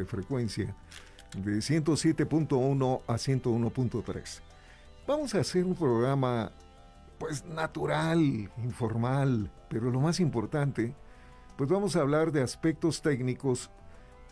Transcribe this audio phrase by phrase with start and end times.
[0.00, 0.74] de frecuencia
[1.36, 4.40] de 107.1 a 101.3.
[5.06, 6.52] Vamos a hacer un programa
[7.18, 8.20] pues natural,
[8.64, 10.94] informal, pero lo más importante,
[11.56, 13.70] pues vamos a hablar de aspectos técnicos,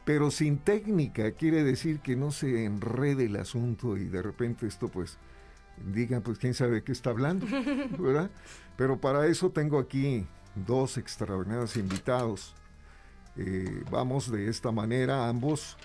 [0.04, 4.88] pero sin técnica, quiere decir que no se enrede el asunto y de repente esto
[4.88, 5.18] pues
[5.92, 7.46] digan pues quién sabe qué está hablando,
[7.98, 8.30] ¿verdad?
[8.76, 10.26] Pero para eso tengo aquí
[10.66, 12.54] dos extraordinarios invitados.
[13.40, 15.76] Eh, vamos de esta manera, ambos,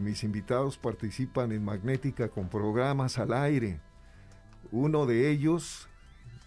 [0.00, 3.80] mis invitados participan en Magnética con programas al aire.
[4.72, 5.88] Uno de ellos,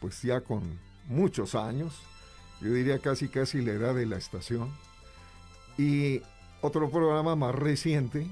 [0.02, 2.02] pues ya con muchos años,
[2.60, 4.70] yo diría casi casi la edad de la estación.
[5.78, 6.22] Y
[6.62, 8.28] otro programa más reciente,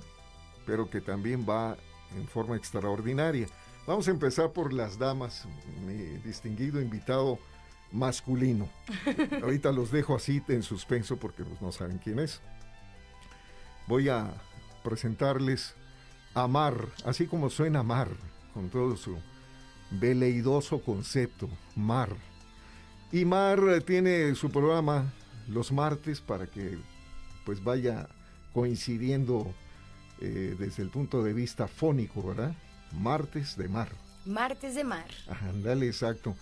[0.65, 1.77] pero que también va
[2.17, 3.47] en forma extraordinaria.
[3.87, 5.47] Vamos a empezar por las damas,
[5.85, 5.93] mi
[6.25, 7.39] distinguido invitado
[7.91, 8.69] masculino.
[9.41, 12.41] Ahorita los dejo así en suspenso porque pues, no saben quién es.
[13.87, 14.33] Voy a
[14.83, 15.75] presentarles
[16.33, 18.09] a Mar, así como suena Mar,
[18.53, 19.17] con todo su
[19.91, 22.09] veleidoso concepto, Mar.
[23.11, 25.13] Y Mar tiene su programa
[25.47, 26.77] los martes para que
[27.45, 28.07] pues vaya
[28.53, 29.53] coincidiendo
[30.19, 32.55] eh, desde el punto de vista fónico, ¿verdad?
[32.93, 33.89] Martes de Mar.
[34.25, 35.05] Martes de Mar.
[35.27, 36.35] Ándale, exacto.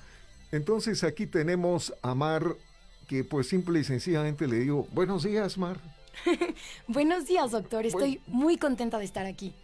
[0.54, 2.56] Entonces aquí tenemos a Mar,
[3.08, 5.80] que pues simple y sencillamente le digo, buenos días, Mar.
[6.88, 7.88] buenos días, doctor.
[7.88, 9.56] Estoy muy contenta de estar aquí.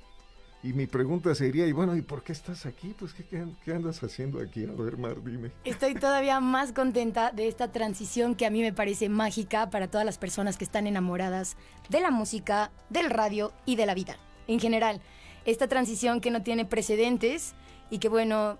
[0.64, 2.96] Y mi pregunta sería, y bueno, ¿y por qué estás aquí?
[2.98, 4.66] Pues, ¿qué, qué, andas haciendo aquí?
[4.66, 5.52] A ver, Mar, dime.
[5.64, 10.08] Estoy todavía más contenta de esta transición que a mí me parece mágica para todas
[10.08, 11.56] las personas que están enamoradas
[11.90, 14.18] de la música, del radio y de la vida.
[14.48, 15.02] En general,
[15.46, 17.54] esta transición que no tiene precedentes
[17.92, 18.58] y que, bueno,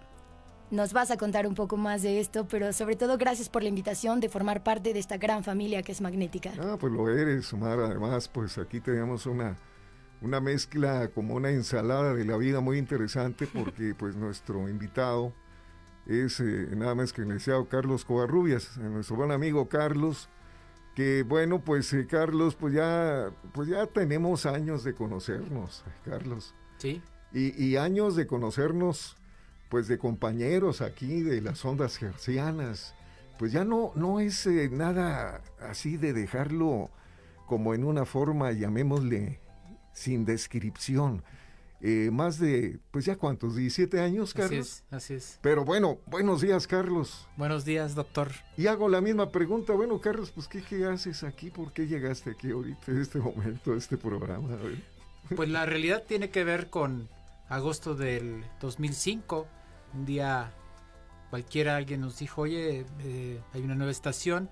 [0.72, 3.70] nos vas a contar un poco más de esto, pero sobre todo gracias por la
[3.70, 6.52] invitación de formar parte de esta gran familia que es Magnética.
[6.60, 7.80] Ah, pues lo eres, Mar.
[7.80, 9.58] Además, pues aquí tenemos una
[10.22, 15.34] una mezcla como una ensalada de la vida muy interesante porque pues nuestro invitado
[16.06, 20.28] es eh, nada más que el licenciado Carlos Covarrubias, eh, nuestro buen amigo Carlos,
[20.96, 26.54] que bueno pues eh, Carlos pues ya pues ya tenemos años de conocernos, Carlos.
[26.78, 27.02] Sí.
[27.32, 29.19] Y, y años de conocernos
[29.70, 32.96] pues de compañeros aquí de las ondas gercianas.
[33.38, 36.90] Pues ya no, no es nada así de dejarlo
[37.46, 39.40] como en una forma, llamémosle,
[39.94, 41.24] sin descripción.
[41.82, 44.52] Eh, más de, pues ya cuántos, 17 años, Carlos.
[44.52, 45.40] Así es, así es.
[45.42, 47.26] Pero bueno, buenos días, Carlos.
[47.38, 48.32] Buenos días, doctor.
[48.58, 51.50] Y hago la misma pregunta, bueno, Carlos, pues ¿qué, qué haces aquí?
[51.50, 54.50] ¿Por qué llegaste aquí ahorita, en este momento, a este programa?
[55.34, 57.08] Pues la realidad tiene que ver con
[57.48, 59.48] agosto del 2005,
[59.94, 60.52] un día
[61.30, 64.50] cualquiera alguien nos dijo, oye, eh, hay una nueva estación,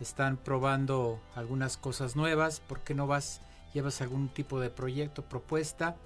[0.00, 3.40] están probando algunas cosas nuevas, ¿por qué no vas?
[3.74, 5.96] llevas algún tipo de proyecto, propuesta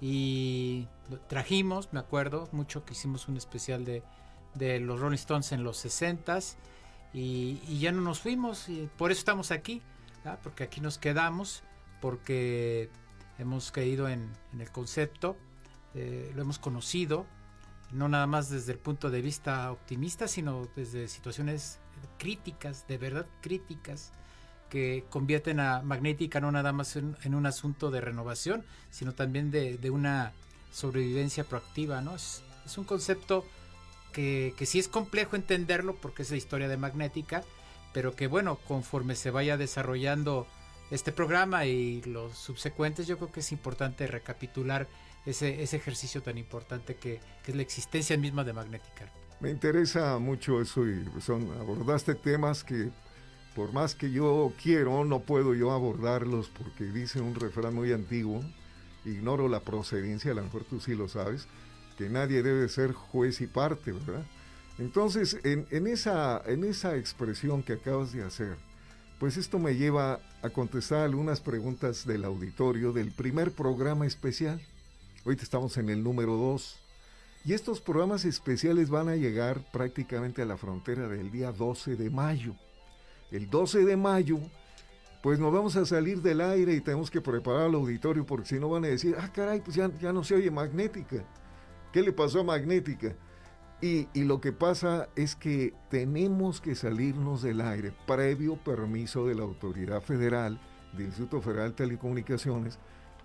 [0.00, 0.86] y
[1.28, 4.02] trajimos, me acuerdo mucho que hicimos un especial de,
[4.80, 6.54] los Rolling Stones en los 60s
[7.12, 9.82] y, ya no nos fuimos por eso estamos aquí,
[10.42, 11.62] porque aquí nos quedamos,
[12.00, 12.90] porque
[13.38, 15.36] hemos caído en, en el concepto,
[15.94, 17.26] eh, lo hemos conocido,
[17.92, 21.78] no nada más desde el punto de vista optimista, sino desde situaciones
[22.18, 24.12] críticas, de verdad críticas,
[24.68, 29.90] que convierten a Magnética no nada más en, un asunto de renovación, sino también de,
[29.90, 30.32] una
[30.70, 32.14] sobrevivencia proactiva, ¿no?
[32.14, 32.42] Es,
[32.76, 33.46] un concepto
[34.12, 37.42] que, que, sí es complejo entenderlo porque es la historia de Magnética,
[37.94, 40.46] pero que bueno, conforme se vaya desarrollando
[40.90, 44.86] este programa y los subsecuentes, yo creo que es importante recapitular
[45.26, 49.10] ese, ese ejercicio tan importante que, que, es la existencia misma de Magnética.
[49.40, 52.90] Me interesa mucho eso y son, abordaste temas que
[53.54, 58.40] por más que yo quiero, no puedo yo abordarlos porque dice un refrán muy antiguo,
[59.04, 61.48] ignoro la procedencia, a lo mejor tú sí lo sabes,
[61.96, 64.24] que nadie debe ser juez y parte, ¿verdad?
[64.78, 68.56] Entonces, en, esa, en esa expresión que acabas de hacer,
[69.18, 74.60] pues esto me lleva a contestar algunas preguntas del auditorio del primer programa especial.
[75.28, 76.78] Hoy estamos en el número 2.
[77.44, 82.08] Y estos programas especiales van a llegar prácticamente a la frontera del día 12 de
[82.08, 82.54] mayo
[83.30, 84.38] el 12 de mayo,
[85.22, 88.58] pues nos vamos a salir del aire y tenemos que preparar el auditorio porque si
[88.58, 91.22] no van a decir, ah, caray, pues ya, ya no se oye magnética.
[91.92, 93.14] ¿Qué le pasó a magnética?
[93.82, 99.42] Y, lo que pasa es que tenemos que salirnos del aire previo permiso de la
[99.42, 100.58] autoridad federal,
[100.94, 102.78] del Instituto Federal de Telecomunicaciones,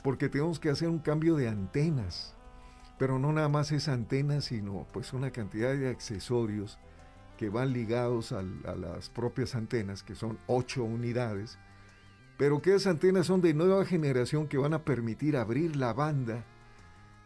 [0.04, 2.36] porque tenemos que hacer un cambio de antenas.
[3.00, 6.78] Pero no nada más es antenas, sino pues una cantidad de accesorios
[7.38, 11.58] que van ligados a las propias antenas, que son ocho unidades,
[12.38, 16.46] pero que esas antenas son de nueva generación que van a permitir abrir la banda,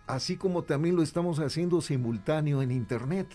[0.06, 3.28] así como también lo estamos haciendo simultáneo en Internet.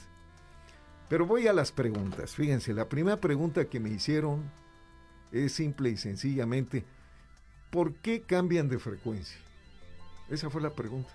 [1.08, 2.34] Pero voy a las preguntas.
[2.34, 4.50] Fíjense, la primera pregunta que me hicieron
[5.30, 6.86] es simple y sencillamente,
[7.72, 9.38] ¿por qué cambian de frecuencia?
[10.28, 11.10] Esa fue la pregunta.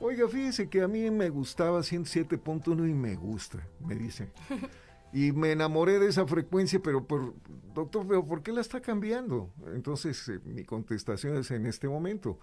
[0.00, 4.30] Oiga, fíjese que a mí me gustaba 107.1 y me gusta, me dice.
[5.10, 7.32] Y me enamoré de esa frecuencia, pero por,
[7.74, 9.48] doctor, pero ¿por qué la está cambiando?
[9.74, 12.38] Entonces eh, mi contestación es en este momento.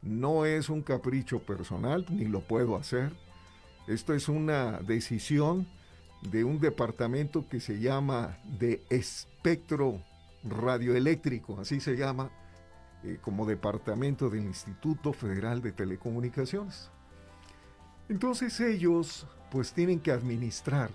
[0.00, 3.12] No es un capricho personal, ni lo puedo hacer.
[3.86, 5.68] Esto es una decisión
[6.22, 10.02] de un departamento que se llama de espectro
[10.44, 12.30] radioeléctrico, así se llama,
[13.04, 16.90] eh, como departamento del Instituto Federal de Telecomunicaciones.
[18.08, 20.90] Entonces ellos pues tienen que administrar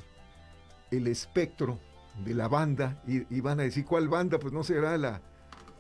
[0.91, 1.79] el espectro
[2.25, 4.39] de la banda y, van a decir, ¿cuál banda?
[4.39, 5.21] Pues no será la,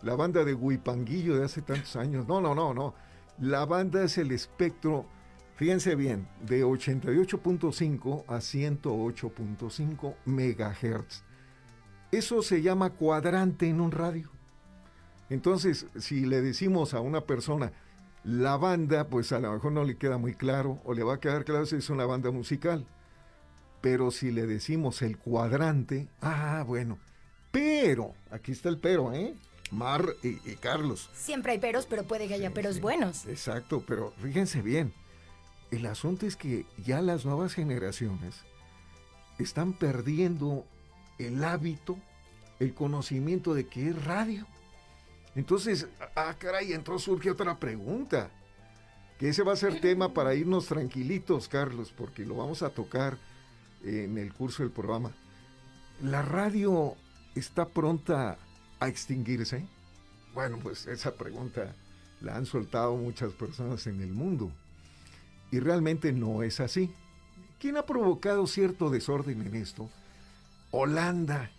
[0.01, 2.27] la banda de Huipanguillo de hace tantos años.
[2.27, 2.95] No, no, no, no.
[3.39, 5.05] La banda es el espectro,
[5.55, 11.23] fíjense bien, de 88.5 a 108.5 megahertz.
[12.11, 14.29] Eso se llama cuadrante en un radio.
[15.33, 17.71] Entonces, si le decimos a una persona,
[18.23, 21.19] la banda, pues a lo mejor no le queda muy claro, o le va a
[21.19, 22.85] quedar claro si es una banda musical.
[23.81, 26.99] Pero si le decimos el cuadrante, ah, bueno.
[27.51, 29.33] Pero, aquí está el pero, ¿eh?
[29.71, 31.09] Mar y, Carlos.
[31.15, 33.25] Siempre hay peros, pero puede que haya peros buenos.
[33.25, 34.93] Exacto, pero fíjense bien.
[35.71, 38.35] El asunto es que ya las nuevas generaciones
[39.39, 40.63] están perdiendo
[41.17, 41.97] el hábito,
[42.59, 44.45] el conocimiento de qué es radio.
[45.35, 48.29] Entonces, ah, caray, entonces surge otra pregunta.
[49.17, 53.17] Que ese va a ser tema para irnos tranquilitos, Carlos, porque lo vamos a tocar
[53.83, 55.11] en el curso del programa.
[56.01, 56.95] ¿La radio
[57.35, 58.37] está pronta
[58.79, 59.65] a extinguirse?
[60.33, 61.75] Bueno, pues esa pregunta
[62.21, 64.51] la han soltado muchas personas en el mundo.
[65.51, 66.91] Y realmente no es así.
[67.59, 69.89] ¿Quién ha provocado cierto desorden en esto?
[70.71, 71.51] Holanda.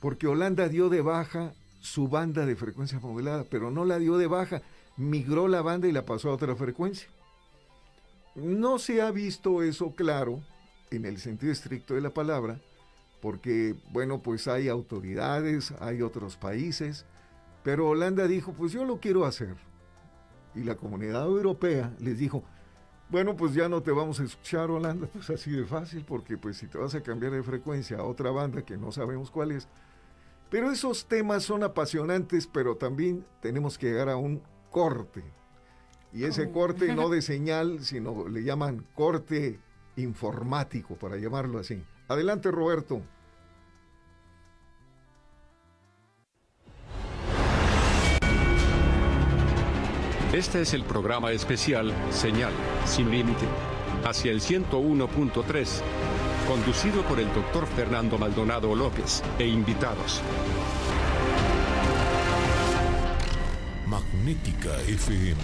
[0.00, 4.26] Porque Holanda dio de baja su banda de frecuencia modulada, pero no la dio de
[4.26, 4.62] baja,
[4.96, 7.08] migró la banda y la pasó a otra frecuencia.
[8.34, 10.40] No se ha visto eso claro
[10.90, 12.60] en el sentido estricto de la palabra,
[13.20, 17.04] porque, bueno, pues hay autoridades, hay otros países,
[17.62, 19.56] pero Holanda dijo, pues yo lo quiero hacer.
[20.54, 22.42] Y la comunidad europea les dijo,
[23.10, 26.56] bueno, pues ya no te vamos a escuchar, Holanda, pues así de fácil, porque pues
[26.56, 29.68] si te vas a cambiar de frecuencia a otra banda que no sabemos cuál es.
[30.50, 35.22] Pero esos temas son apasionantes, pero también tenemos que llegar a un corte.
[36.12, 39.60] Y ese corte no de señal, sino le llaman corte
[39.96, 41.82] informático, para llamarlo así.
[42.08, 43.00] Adelante, Roberto.
[50.32, 52.52] Este es el programa especial Señal
[52.86, 53.46] sin límite
[54.04, 55.82] hacia el 101.3,
[56.50, 60.20] conducido por el doctor Fernando Maldonado López e invitados.
[63.86, 65.40] Magnética FM.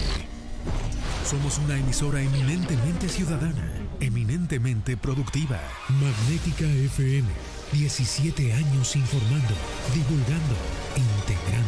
[1.24, 5.60] Somos una emisora eminentemente ciudadana eminentemente productiva.
[5.88, 7.28] Magnética FM,
[7.72, 9.54] 17 años informando,
[9.94, 10.56] divulgando,
[10.96, 11.65] integrando.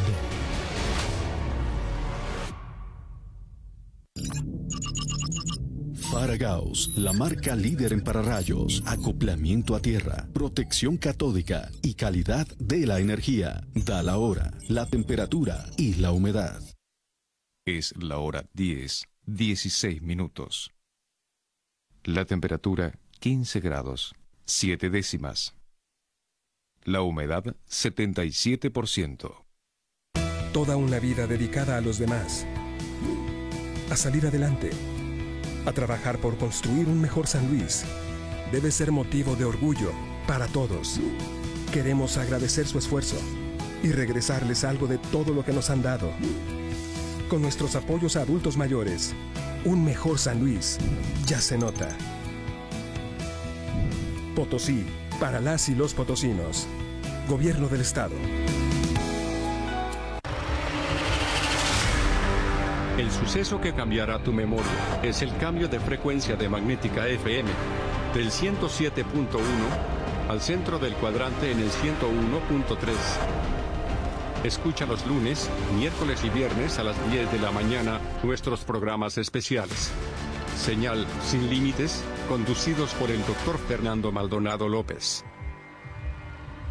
[6.10, 12.98] Faragaos, la marca líder en pararrayos, acoplamiento a tierra, protección catódica y calidad de la
[12.98, 13.62] energía.
[13.74, 16.62] Da la hora, la temperatura y la humedad.
[17.66, 20.70] Es la hora 10, 16 minutos.
[22.04, 24.14] La temperatura 15 grados,
[24.46, 25.54] 7 décimas.
[26.84, 29.44] La humedad 77%.
[30.54, 32.46] Toda una vida dedicada a los demás.
[33.90, 34.70] A salir adelante.
[35.68, 37.84] A trabajar por construir un mejor San Luis.
[38.50, 39.92] Debe ser motivo de orgullo
[40.26, 40.98] para todos.
[41.74, 43.16] Queremos agradecer su esfuerzo
[43.82, 46.10] y regresarles algo de todo lo que nos han dado.
[47.28, 49.12] Con nuestros apoyos a adultos mayores,
[49.66, 50.78] un mejor San Luis
[51.26, 51.90] ya se nota.
[54.34, 54.86] Potosí,
[55.20, 56.66] para las y los potosinos.
[57.28, 58.14] Gobierno del Estado.
[62.98, 64.66] El suceso que cambiará tu memoria
[65.04, 67.48] es el cambio de frecuencia de magnética FM
[68.12, 69.38] del 107.1
[70.28, 72.88] al centro del cuadrante en el 101.3.
[74.42, 79.92] Escucha los lunes, miércoles y viernes a las 10 de la mañana nuestros programas especiales.
[80.56, 85.24] Señal sin límites, conducidos por el doctor Fernando Maldonado López.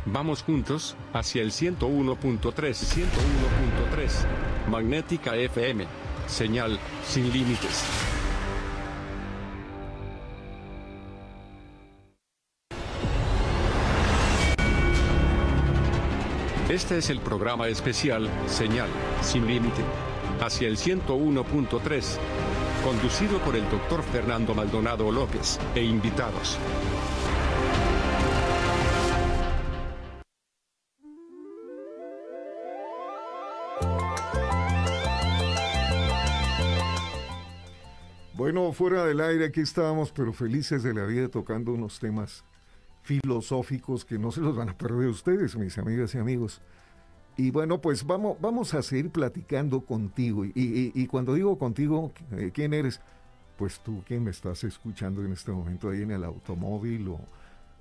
[0.06, 4.70] Vamos juntos hacia el 101.3, 101.3.
[4.70, 6.07] Magnética FM.
[6.28, 7.84] Señal sin límites.
[16.70, 18.90] Este es el programa especial Señal
[19.22, 19.82] sin límite
[20.42, 22.18] hacia el 101.3,
[22.84, 26.58] conducido por el doctor Fernando Maldonado López e invitados.
[38.38, 42.44] Bueno, fuera del aire aquí estábamos, pero felices de la vida tocando unos temas
[43.02, 46.62] filosóficos que no se los van a perder ustedes, mis amigas y amigos.
[47.36, 50.46] Y bueno, pues vamos, vamos a seguir platicando contigo.
[50.46, 53.02] Y, cuando digo contigo, eh, ¿quién eres?
[53.58, 57.08] Pues tú, ¿quién me estás escuchando en este momento ahí en el automóvil?
[57.08, 57.20] O,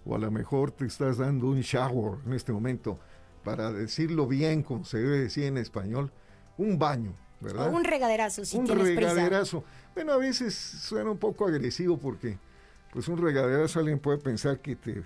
[0.06, 2.98] o a lo mejor te estás dando un shower en este momento,
[3.44, 6.10] para decirlo bien, como se debe decir en español,
[6.56, 7.68] un baño, ¿verdad?
[7.68, 9.64] O un regaderazo, si un regaderazo.
[9.94, 12.38] Bueno, a veces suena un poco agresivo porque,
[12.92, 15.02] pues un regaderazo alguien puede pensar que te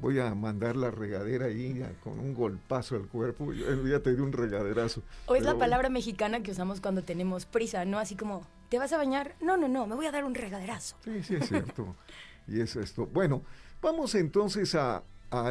[0.00, 4.20] voy a mandar la regadera ahí con un golpazo al cuerpo, yo ya te di
[4.20, 5.02] un regaderazo.
[5.26, 7.98] O es la palabra mexicana que usamos cuando tenemos prisa, ¿no?
[7.98, 9.34] Así como, ¿te vas a bañar?
[9.40, 10.96] No, no, no, me voy a dar un regaderazo.
[11.04, 11.94] Sí, sí, es cierto.
[12.48, 13.06] y es esto.
[13.06, 13.42] Bueno,
[13.80, 15.02] vamos entonces a,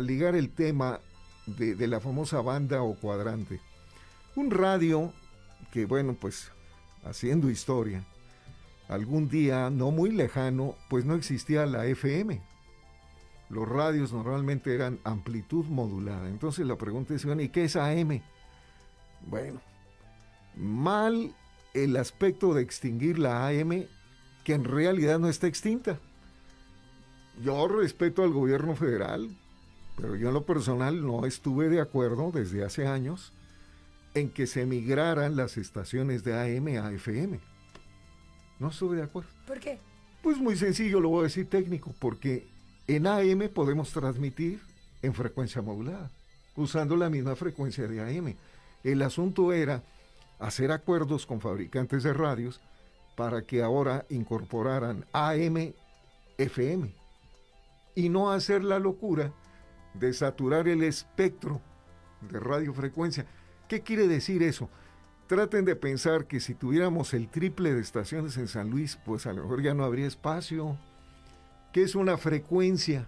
[0.01, 1.01] ligar el tema
[1.45, 3.59] de, de la famosa banda o cuadrante.
[4.37, 5.11] Un radio
[5.73, 6.51] que, bueno, pues
[7.03, 8.05] haciendo historia,
[8.87, 12.41] algún día no muy lejano, pues no existía la FM
[13.53, 16.27] los radios normalmente eran amplitud modulada.
[16.27, 18.21] Entonces la pregunta es, ¿y qué es AM?
[19.27, 19.61] Bueno,
[20.55, 21.33] mal
[21.73, 23.85] el aspecto de extinguir la AM,
[24.43, 25.99] que en realidad no está extinta.
[27.43, 29.29] Yo respeto al gobierno federal,
[29.95, 33.33] pero yo en lo personal no estuve de acuerdo desde hace años
[34.13, 37.39] en que se migraran las estaciones de AM a FM.
[38.59, 39.29] No estuve de acuerdo.
[39.47, 39.79] ¿Por qué?
[40.21, 42.47] Pues muy sencillo, lo voy a decir técnico, porque
[42.87, 44.61] en AM podemos transmitir
[45.01, 46.11] en frecuencia modulada,
[46.55, 48.35] usando la misma frecuencia de AM.
[48.83, 49.83] El asunto era
[50.39, 52.61] hacer acuerdos con fabricantes de radios
[53.15, 55.73] para que ahora incorporaran AM,
[56.37, 56.93] FM
[57.95, 59.31] y no hacer la locura
[59.93, 61.61] de saturar el espectro
[62.21, 63.25] de radiofrecuencia.
[63.73, 64.69] ¿Qué quiere decir eso?
[65.25, 69.33] Traten de pensar que si tuviéramos el triple de estaciones en San Luis, pues a
[69.33, 70.77] lo mejor ya no habría espacio,
[71.71, 73.07] ¿Qué es una frecuencia?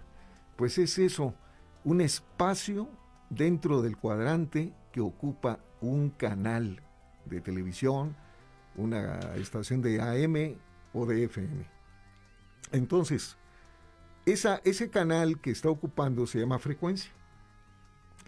[0.56, 1.36] Pues es eso,
[1.84, 2.88] un espacio
[3.30, 6.82] dentro del cuadrante que ocupa un canal
[7.26, 8.16] de televisión,
[8.74, 10.58] una estación de AM
[10.94, 11.64] o de FM.
[12.72, 13.36] Entonces,
[14.24, 17.12] ese canal que está ocupando se llama frecuencia.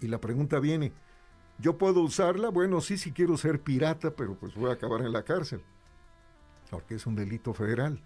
[0.01, 0.93] Y la pregunta viene,
[1.59, 2.51] ¿yo puedo usarla?
[2.51, 5.63] Bueno, sí, si quiero ser pirata, pero pues voy a acabar en la cárcel,
[6.71, 8.03] porque es un delito federal.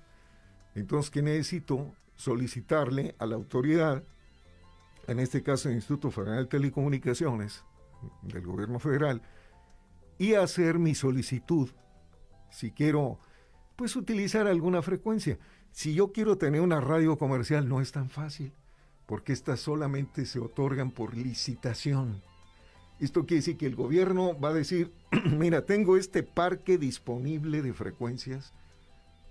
[0.74, 1.92] Entonces, ¿qué necesito?
[2.16, 4.04] solicitarle a la autoridad,
[5.06, 7.64] en este caso el Instituto Federal de Telecomunicaciones
[8.22, 9.22] del gobierno federal,
[10.18, 11.70] y hacer mi solicitud
[12.50, 13.18] si quiero
[13.76, 15.38] pues utilizar alguna frecuencia.
[15.72, 18.52] Si yo quiero tener una radio comercial no es tan fácil,
[19.06, 22.22] porque estas solamente se otorgan por licitación.
[23.02, 24.92] Esto quiere decir que el gobierno va a decir,
[25.36, 28.52] mira, tengo este parque disponible de frecuencias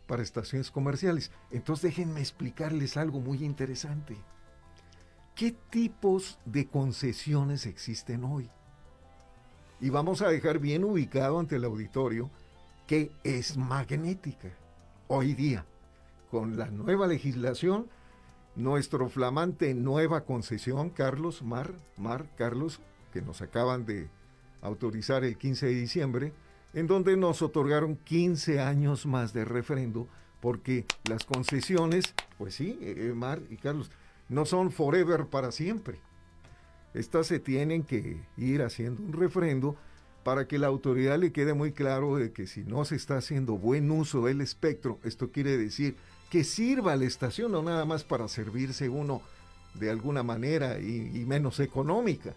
[0.08, 1.32] para estaciones comerciales.
[1.52, 4.18] Entonces déjenme explicarles algo muy interesante.
[5.36, 8.50] ¿Qué tipos de concesiones existen hoy?
[9.80, 12.30] Y vamos a dejar bien ubicado ante el auditorio
[12.88, 14.50] que es magnética.
[15.08, 15.66] Hoy día,
[16.30, 17.88] con la nueva legislación,
[18.58, 24.10] nuestro flamante nueva concesión, Carlos Mar, Mar, Carlos, que nos acaban de
[24.62, 26.34] autorizar el 15 de diciembre,
[26.74, 30.08] en donde nos otorgaron 15 años más de referendo,
[30.40, 33.92] porque las concesiones, pues sí, eh, eh, Mar y Carlos,
[34.30, 36.00] no son forever para siempre.
[36.94, 39.76] Estas se tienen que ir haciendo un referendo
[40.24, 43.58] para que la autoridad le quede muy claro de que si no se está haciendo
[43.58, 45.96] buen uso del espectro, esto quiere decir
[46.30, 49.22] que sirva la estación, no nada más para servirse uno
[49.74, 52.36] de alguna manera y menos económica.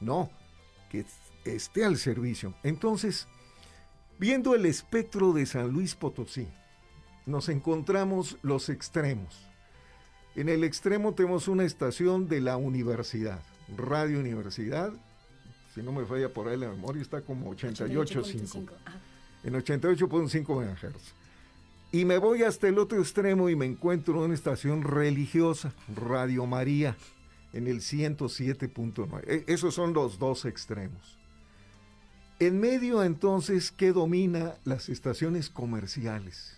[0.00, 0.30] No,
[0.90, 1.04] que
[1.44, 2.54] esté al servicio.
[2.62, 3.28] Entonces,
[4.20, 6.46] Viendo el espectro de San Luis Potosí,
[7.24, 9.48] nos encontramos los extremos.
[10.36, 13.40] En el extremo tenemos una estación de la universidad,
[13.78, 14.92] Radio Universidad,
[15.74, 18.68] si no me falla por ahí la memoria, está como 88.5.
[19.44, 21.14] en 88.5 MHz.
[21.90, 26.44] Y me voy hasta el otro extremo y me encuentro en una estación religiosa, Radio
[26.44, 26.94] María.
[27.52, 29.24] En el 107.9.
[29.26, 31.18] E, esos son los dos extremos.
[32.38, 36.56] En medio entonces, ¿qué domina las estaciones comerciales?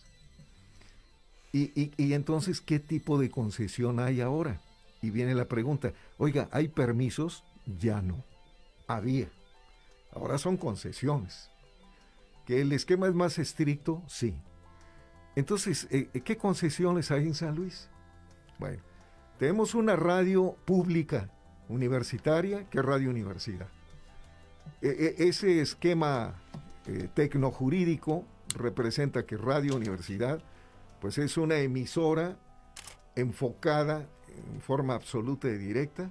[1.53, 4.63] Y, y, entonces, ¿qué tipo de concesión hay ahora?
[5.03, 7.45] Y viene la pregunta, oiga, ¿hay permisos?
[7.81, 8.25] Ya no.
[8.87, 9.29] Había.
[10.13, 11.51] Ahora son concesiones.
[12.47, 14.03] ¿Que el esquema es más estricto?
[14.09, 14.35] Sí.
[15.37, 17.89] Entonces, eh, ¿qué concesiones hay en San Luis?
[18.59, 18.83] Bueno,
[19.43, 21.29] tenemos una radio pública
[21.69, 23.67] universitaria, que es Radio Universidad.
[24.81, 26.41] E, e, ese esquema
[26.87, 30.41] eh, tecnojurídico representa que Radio Universidad
[31.01, 32.39] pues es una emisora
[33.17, 36.09] enfocada en forma absoluta y directa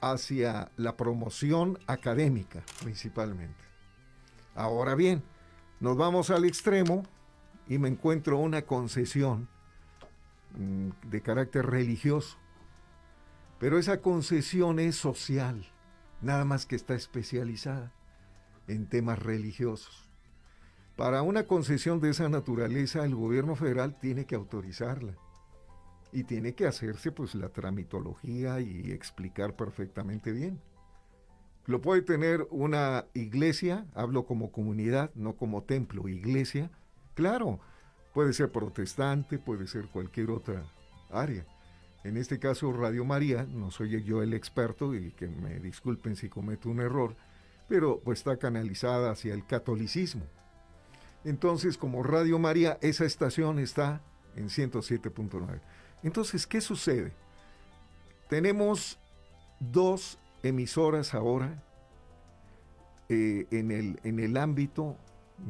[0.00, 3.62] hacia la promoción académica principalmente.
[4.54, 5.22] Ahora bien,
[5.78, 7.02] nos vamos al extremo
[7.68, 9.46] y me encuentro una concesión
[10.54, 12.36] de carácter religioso,
[13.58, 15.66] pero esa concesión es social
[16.22, 17.92] nada más que está especializada
[18.68, 20.08] en temas religiosos.
[20.96, 25.16] Para una concesión de esa naturaleza, el gobierno federal tiene que autorizarla
[26.12, 30.60] y tiene que hacerse pues la tramitología y explicar perfectamente bien.
[31.66, 36.70] Lo puede tener una iglesia, hablo como comunidad, no como templo, iglesia.
[37.14, 37.60] Claro,
[38.12, 40.64] puede ser protestante, puede ser cualquier otra
[41.10, 41.44] área.
[42.02, 46.28] En este caso, Radio María, no soy yo el experto y que me disculpen si
[46.28, 47.14] cometo un error,
[47.68, 50.24] pero pues está canalizada hacia el catolicismo.
[51.24, 54.00] Entonces, como Radio María, esa estación está
[54.36, 55.60] en 107.9.
[56.02, 57.12] Entonces, ¿qué sucede?
[58.28, 58.98] Tenemos
[59.58, 61.62] dos emisoras ahora
[63.10, 64.96] eh, en, el, en el ámbito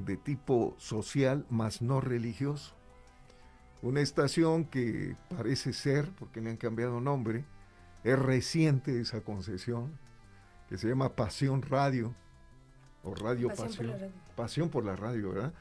[0.04, 2.74] de tipo social, más no religioso
[3.82, 7.44] una estación que parece ser, porque le han cambiado nombre,
[8.04, 9.98] es reciente esa concesión,
[10.68, 12.14] que se llama Pasión Radio,
[13.02, 14.12] o Radio Pasión.
[14.36, 15.54] Pasión, por la radio, ¿verdad?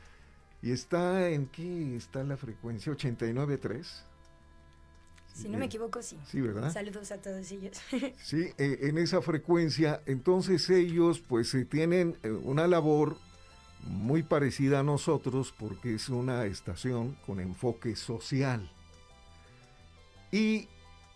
[0.61, 4.03] Y está en qué está la frecuencia 89.3.
[5.33, 6.19] Si no me equivoco, sí.
[6.25, 6.73] Sí, ¿verdad?
[6.73, 7.77] Saludos a todos ellos.
[8.21, 13.17] sí, eh, en esa frecuencia, entonces ellos pues tienen eh, una labor
[13.85, 18.69] muy parecida a nosotros porque es una estación con enfoque social.
[20.31, 20.67] Y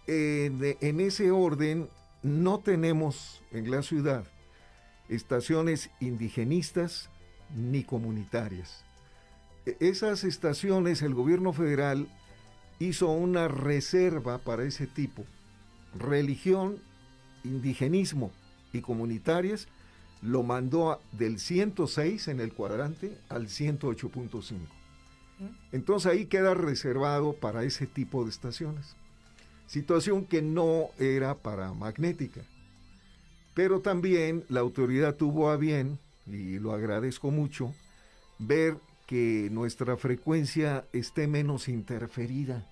[0.07, 1.89] eh, en ese orden
[2.23, 4.25] no tenemos en la ciudad
[5.09, 7.09] estaciones indigenistas
[7.55, 8.83] ni comunitarias.
[9.65, 12.07] E, esas estaciones el gobierno federal
[12.79, 15.25] hizo una reserva para ese tipo.
[15.97, 16.79] Religión,
[17.43, 18.31] indigenismo
[18.71, 19.67] y comunitarias
[20.23, 24.57] lo mandó del 106 en el cuadrante al 108.5.
[25.73, 28.95] Entonces ahí queda reservado para ese tipo de estaciones.
[29.67, 32.41] Situación que no era para magnética.
[33.53, 37.73] Pero también la autoridad tuvo a bien, y lo agradezco mucho,
[38.39, 42.65] ver que nuestra frecuencia esté menos interferida.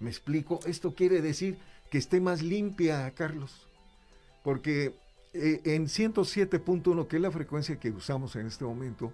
[0.00, 0.60] ¿Me explico?
[0.66, 1.56] Esto quiere decir
[1.90, 3.66] que esté más limpia, Carlos.
[4.42, 4.94] Porque
[5.34, 9.12] eh, en 107.1, que es la frecuencia que usamos en este momento,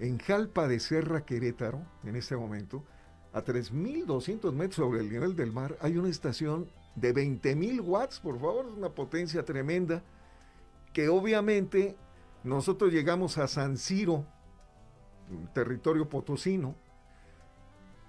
[0.00, 2.84] en Jalpa de Serra, Querétaro, en este momento,
[3.32, 8.40] a 3.200 metros sobre el nivel del mar, hay una estación de 20.000 watts, por
[8.40, 10.02] favor, una potencia tremenda,
[10.92, 11.96] que obviamente
[12.42, 14.26] nosotros llegamos a San Ciro,
[15.54, 16.74] territorio potosino,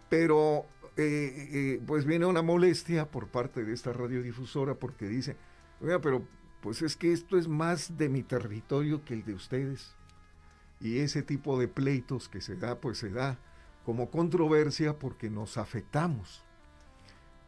[0.10, 0.65] pero
[0.97, 5.38] eh, eh, pues viene una molestia por parte de esta radiodifusora porque dice,
[5.79, 6.27] oiga, pero
[6.65, 9.93] pues es que esto es más de mi territorio que el de ustedes.
[10.82, 13.38] Y ese tipo de pleitos que se da, pues se da
[13.86, 16.43] como controversia porque nos afectamos.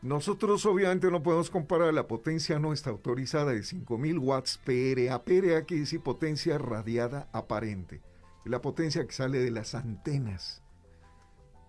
[0.03, 5.23] Nosotros obviamente no podemos comparar la potencia no está autorizada de 5000 watts PRA.
[5.23, 8.03] PRA quiere decir potencia radiada aparente.
[8.45, 10.61] La potencia que sale de las antenas.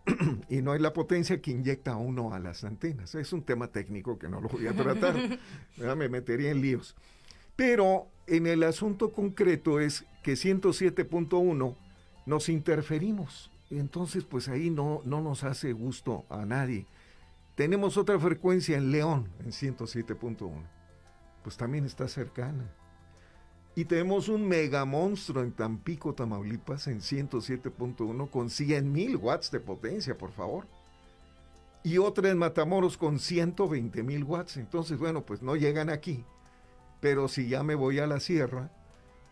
[0.51, 3.15] y no es la potencia que inyecta uno a las antenas.
[3.15, 5.17] Es un tema técnico que no lo voy a tratar.
[5.97, 6.95] Me metería en líos.
[7.59, 11.75] Pero en el asunto concreto es que 107.1
[12.25, 13.51] nos interferimos.
[13.69, 16.87] Entonces, pues ahí no, no nos hace gusto a nadie.
[17.57, 20.53] Tenemos otra frecuencia en León, en 107.1.
[21.43, 22.73] Pues también está cercana.
[23.75, 30.17] Y tenemos un mega monstruo en Tampico, Tamaulipas, en 107.1 con 100.000 watts de potencia,
[30.17, 30.69] por favor.
[31.83, 34.59] Y otra en Matamoros con 120.000 watts.
[34.59, 36.25] Entonces, bueno, pues no llegan aquí.
[37.01, 38.71] Pero si ya me voy a la sierra,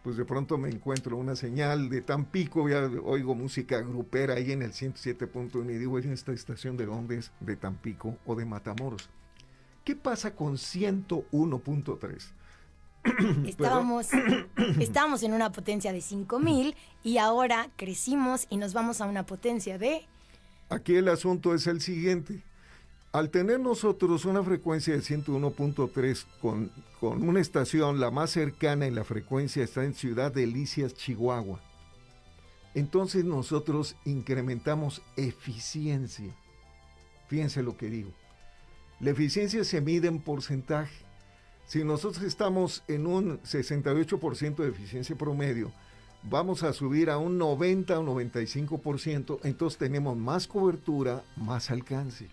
[0.07, 4.63] pues de pronto me encuentro una señal de Tampico, ya oigo música grupera ahí en
[4.63, 7.33] el 107.1 y digo, ¿en esta estación de dónde es?
[7.41, 9.11] ¿De Tampico o de Matamoros?
[9.85, 12.23] ¿Qué pasa con 101.3?
[13.47, 14.11] Estábamos,
[14.81, 19.77] estábamos en una potencia de 5000 y ahora crecimos y nos vamos a una potencia
[19.77, 20.07] de...
[20.69, 22.45] Aquí el asunto es el siguiente.
[23.17, 28.95] Al tener nosotros una frecuencia de 101.3 con, con una estación, la más cercana en
[28.95, 31.59] la frecuencia está en Ciudad Delicias, Chihuahua.
[32.75, 36.37] Entonces nosotros incrementamos eficiencia.
[37.29, 38.13] Fíjense lo que digo.
[39.01, 41.03] La eficiencia se mide en porcentaje.
[41.65, 45.73] Si nosotros estamos en un 68% de eficiencia promedio,
[46.23, 52.29] vamos a subir a un 90 o 95%, entonces tenemos más cobertura, más alcance.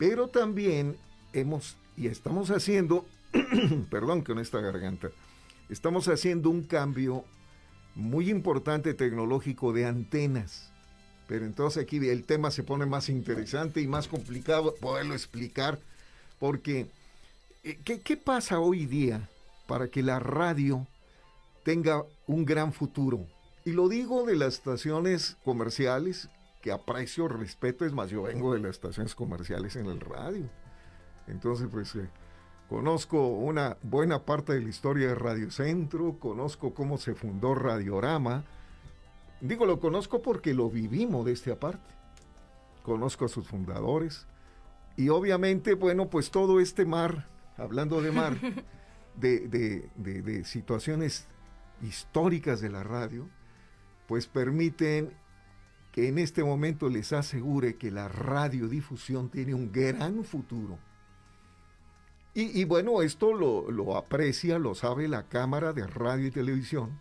[0.00, 0.96] Pero también
[1.34, 3.04] hemos y estamos haciendo,
[3.90, 5.10] perdón con esta garganta,
[5.68, 7.26] estamos haciendo un cambio
[7.94, 10.72] muy importante tecnológico de antenas.
[11.28, 15.78] Pero entonces aquí el tema se pone más interesante y más complicado poderlo explicar,
[16.38, 16.86] porque
[17.62, 19.28] eh, ¿qué, pasa hoy día
[19.66, 20.86] para que la radio
[21.62, 23.26] tenga un gran futuro?
[23.66, 26.30] Y lo digo de las estaciones comerciales,
[26.60, 30.48] que aprecio, respeto, es más, yo vengo de las estaciones comerciales en el radio.
[31.26, 32.08] Entonces, pues eh,
[32.68, 38.44] conozco una buena parte de la historia de Radio Centro, conozco cómo se fundó Radiorama.
[39.40, 41.94] Digo, lo conozco porque lo vivimos de este aparte.
[42.82, 44.26] Conozco a sus fundadores.
[44.96, 47.26] Y obviamente, bueno, pues todo este mar
[47.60, 48.36] hablando de mar,
[49.16, 51.26] de, situaciones
[51.82, 53.28] históricas de la radio,
[54.08, 55.12] pues permiten
[55.92, 60.78] que en este momento les asegure que la radiodifusión tiene un gran futuro.
[62.32, 67.00] Y, bueno, esto lo, lo, aprecia, lo sabe la Cámara de Radio y Televisión,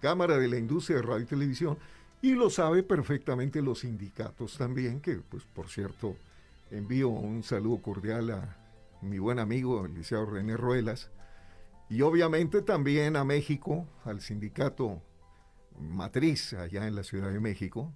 [0.00, 1.78] Cámara de la Industria de Radio y Televisión,
[2.20, 6.16] y lo sabe perfectamente los sindicatos también, que pues por cierto
[6.70, 8.56] envío un saludo cordial a,
[9.02, 11.10] mi buen amigo, el licenciado René Ruelas,
[11.88, 15.02] y obviamente también a México, al sindicato
[15.78, 17.92] matriz allá en la Ciudad de México.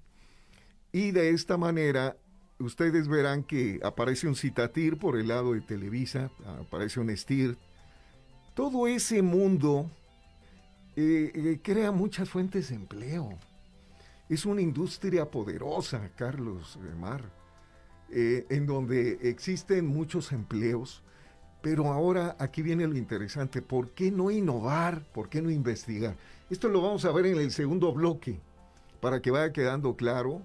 [0.92, 2.16] Y de esta manera,
[2.58, 7.56] ustedes verán que aparece un citatir por el lado de Televisa, aparece un STIR.
[8.54, 9.90] Todo ese mundo
[10.96, 13.30] eh, eh, crea muchas fuentes de empleo.
[14.28, 17.22] Es una industria poderosa, Carlos Mar.
[18.12, 21.00] Eh, en donde existen muchos empleos,
[21.62, 25.04] pero ahora aquí viene lo interesante, ¿por qué no innovar?
[25.12, 26.16] ¿Por qué no investigar?
[26.50, 28.40] Esto lo vamos a ver en el segundo bloque,
[29.00, 30.42] para que vaya quedando claro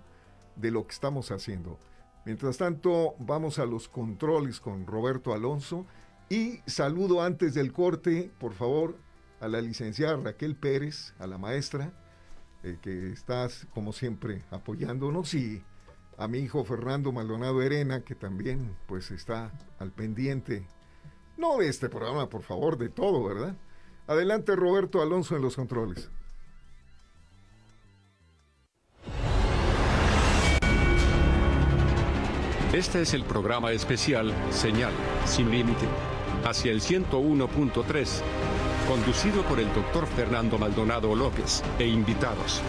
[0.55, 1.79] de lo que estamos haciendo.
[2.25, 5.85] Mientras tanto, vamos a los controles con Roberto Alonso
[6.29, 8.97] y saludo antes del corte, por favor,
[9.39, 11.93] a la licenciada Raquel Pérez, a la maestra,
[12.63, 15.63] eh, que estás como siempre apoyándonos y
[16.17, 20.65] a mi hijo Fernando Maldonado Herena, que también pues está al pendiente,
[21.37, 23.55] no de este programa, por favor, de todo, ¿verdad?
[24.07, 26.09] Adelante Roberto Alonso en los controles.
[32.75, 34.91] Este es el programa especial Señal,
[35.25, 35.85] sin límite,
[36.43, 38.21] hacia el 101.3,
[38.85, 42.61] conducido por el doctor Fernando Maldonado López e invitados.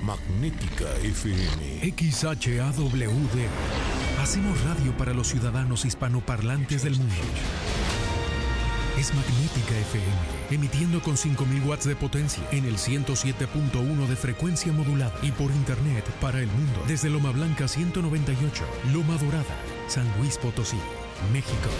[0.00, 1.92] Magnética FM.
[1.94, 3.46] XHAWD.
[4.22, 7.14] Hacemos radio para los ciudadanos hispanoparlantes del mundo.
[8.98, 10.06] Es Magnética FM,
[10.50, 16.04] emitiendo con 5000 watts de potencia en el 107.1 de frecuencia modulada y por internet
[16.20, 19.56] para el mundo desde Loma Blanca 198, Loma Dorada,
[19.88, 20.78] San Luis Potosí.
[21.32, 21.70] México.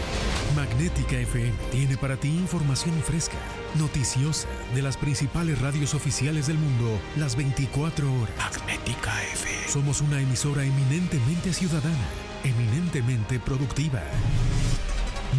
[0.57, 3.37] Magnética FM tiene para ti información fresca,
[3.79, 8.37] noticiosa, de las principales radios oficiales del mundo, las 24 horas.
[8.38, 9.68] Magnética FM.
[9.68, 12.09] Somos una emisora eminentemente ciudadana,
[12.42, 14.03] eminentemente productiva.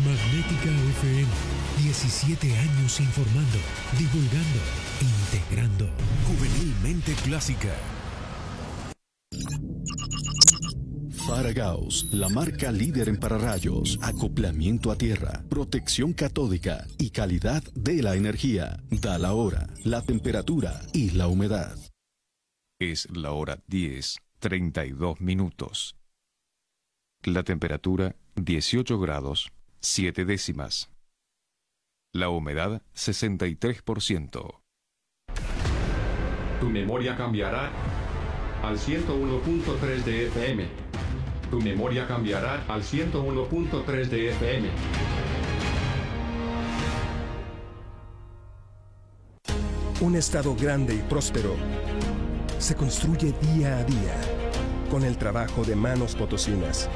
[0.05, 1.27] Magnética FM,
[1.81, 3.57] 17 años informando,
[3.97, 4.59] divulgando,
[5.01, 5.89] integrando.
[6.27, 7.73] Juvenilmente clásica.
[11.27, 18.15] Faragaos, la marca líder en pararrayos, acoplamiento a tierra, protección catódica y calidad de la
[18.15, 18.83] energía.
[18.91, 21.75] Da la hora, la temperatura y la humedad.
[22.79, 25.95] Es la hora 10, 32 minutos.
[27.23, 29.51] La temperatura 18 grados,
[29.85, 30.89] 7 décimas.
[32.13, 34.61] La humedad 63%.
[36.59, 37.71] Tu memoria cambiará
[38.63, 40.85] al 101.3 de FM
[41.49, 44.69] tu memoria cambiará al 101.3 de FM.
[50.01, 51.55] Un estado grande y próspero
[52.57, 54.15] se construye día a día
[54.89, 56.89] con el trabajo de manos potosinas,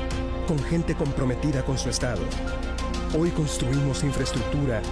[0.48, 2.22] con gente comprometida con su estado.
[3.18, 4.84] Hoy construimos infraestructura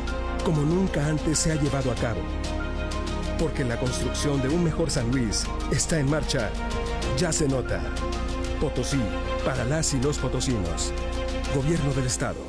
[0.43, 2.21] como nunca antes se ha llevado a cabo.
[3.38, 6.49] Porque la construcción de un mejor San Luis está en marcha.
[7.19, 7.80] Ya se nota.
[8.60, 8.99] Potosí,
[9.45, 10.91] para las y los potosinos.
[11.53, 12.39] Gobierno del Estado.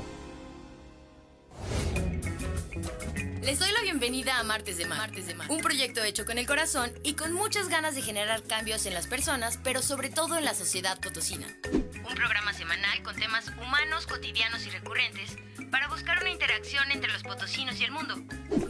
[3.42, 5.10] Les doy la bienvenida a Martes de Mar,
[5.48, 9.06] un proyecto hecho con el corazón y con muchas ganas de generar cambios en las
[9.06, 11.46] personas, pero sobre todo en la sociedad potosina.
[11.72, 15.36] Un programa semanal con temas humanos, cotidianos y recurrentes
[15.70, 18.16] para buscar una interacción entre los potosinos y el mundo,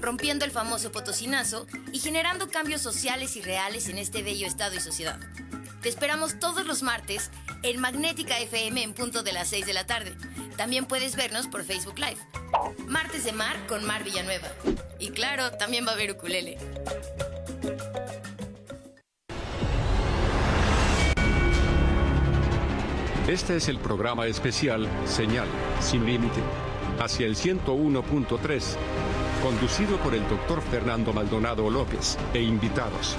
[0.00, 4.80] rompiendo el famoso potosinazo y generando cambios sociales y reales en este bello estado y
[4.80, 5.18] sociedad.
[5.82, 7.30] Te esperamos todos los martes
[7.62, 10.16] en Magnética FM en punto de las 6 de la tarde.
[10.56, 12.18] También puedes vernos por Facebook Live.
[12.88, 14.48] Martes de Mar con Mar Villanueva.
[14.98, 16.58] Y claro, también va a haber ukulele.
[23.28, 25.46] Este es el programa especial Señal
[25.80, 26.40] sin límite
[27.00, 28.76] hacia el 101.3,
[29.42, 33.16] conducido por el doctor Fernando Maldonado López e invitados.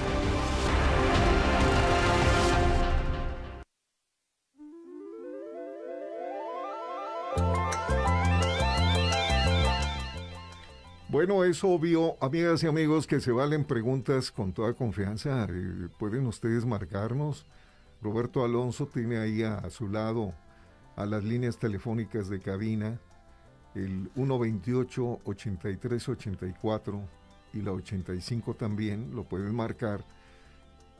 [11.08, 15.46] Bueno, es obvio, amigas y amigos, que se valen preguntas con toda confianza.
[15.50, 17.46] Eh, pueden ustedes marcarnos.
[18.00, 20.32] Roberto Alonso tiene ahí a, a su lado
[20.96, 23.00] a las líneas telefónicas de cabina
[23.74, 27.00] el 128-8384
[27.52, 30.04] y la 85 también, lo pueden marcar.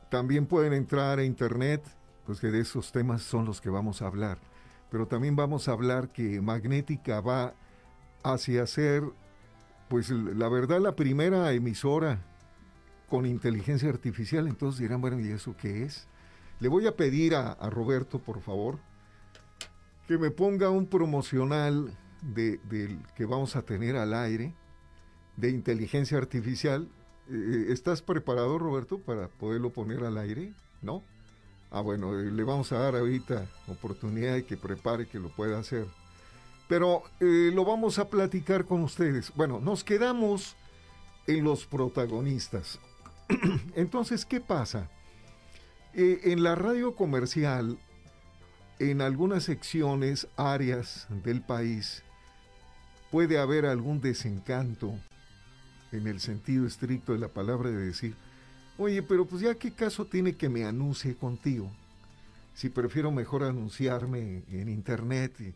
[0.09, 1.83] También pueden entrar a internet,
[2.25, 4.37] pues que de esos temas son los que vamos a hablar.
[4.89, 7.53] Pero también vamos a hablar que Magnética va
[8.23, 9.03] hacia ser,
[9.87, 12.19] pues la verdad, la primera emisora
[13.09, 14.47] con inteligencia artificial.
[14.47, 16.07] Entonces dirán, bueno, ¿y eso qué es?
[16.59, 18.79] Le voy a pedir a Roberto, por favor,
[20.07, 24.53] que me ponga un promocional de, del que vamos a tener al aire
[25.37, 26.87] de inteligencia artificial.
[27.29, 30.53] Eh, ¿Estás preparado, Roberto, para poderlo poner al aire?
[30.81, 31.03] ¿No?
[31.69, 35.59] Ah, bueno, eh, le vamos a dar ahorita oportunidad de que prepare que lo pueda
[35.59, 35.87] hacer.
[36.67, 39.31] Pero eh, lo vamos a platicar con ustedes.
[39.35, 40.55] Bueno, nos quedamos
[41.27, 42.79] en los protagonistas.
[43.75, 44.89] Entonces, ¿qué pasa?
[45.93, 47.77] en la radio comercial,
[48.79, 52.01] en algunas secciones, áreas del país,
[53.11, 54.93] puede haber algún desencanto
[55.91, 58.15] en el sentido estricto de la palabra de decir,
[58.77, 61.69] oye, pero pues ya qué caso tiene que me anuncie contigo.
[62.53, 65.53] Si prefiero mejor anunciarme en internet y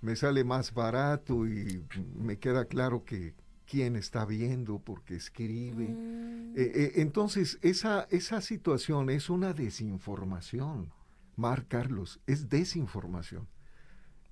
[0.00, 1.84] me sale más barato y
[2.16, 3.34] me queda claro que
[3.66, 5.88] quién está viendo porque escribe.
[5.88, 6.52] Mm.
[6.56, 10.92] Eh, eh, entonces, esa, esa situación es una desinformación.
[11.36, 13.48] Mar Carlos, es desinformación.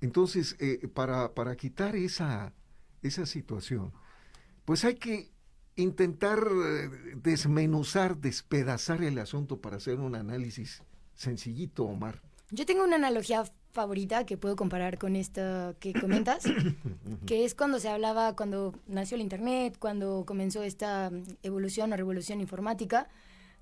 [0.00, 2.52] Entonces, eh, para, para quitar esa,
[3.02, 3.92] esa situación,
[4.64, 5.30] pues hay que
[5.76, 10.82] intentar eh, desmenuzar, despedazar el asunto para hacer un análisis
[11.14, 12.20] sencillito, Omar.
[12.50, 16.44] Yo tengo una analogía favorita que puedo comparar con esta que comentas,
[17.26, 21.10] que es cuando se hablaba, cuando nació el Internet, cuando comenzó esta
[21.42, 23.08] evolución o revolución informática,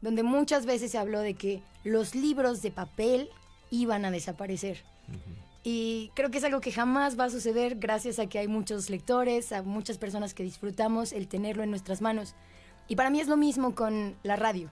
[0.01, 3.29] donde muchas veces se habló de que los libros de papel
[3.71, 4.85] iban a desaparecer.
[5.65, 8.91] Y creo que es algo que jamás va a suceder gracias a que hay muchos
[8.91, 12.35] lectores, a muchas personas que disfrutamos el tenerlo en nuestras manos.
[12.87, 14.71] Y para mí es lo mismo con la radio,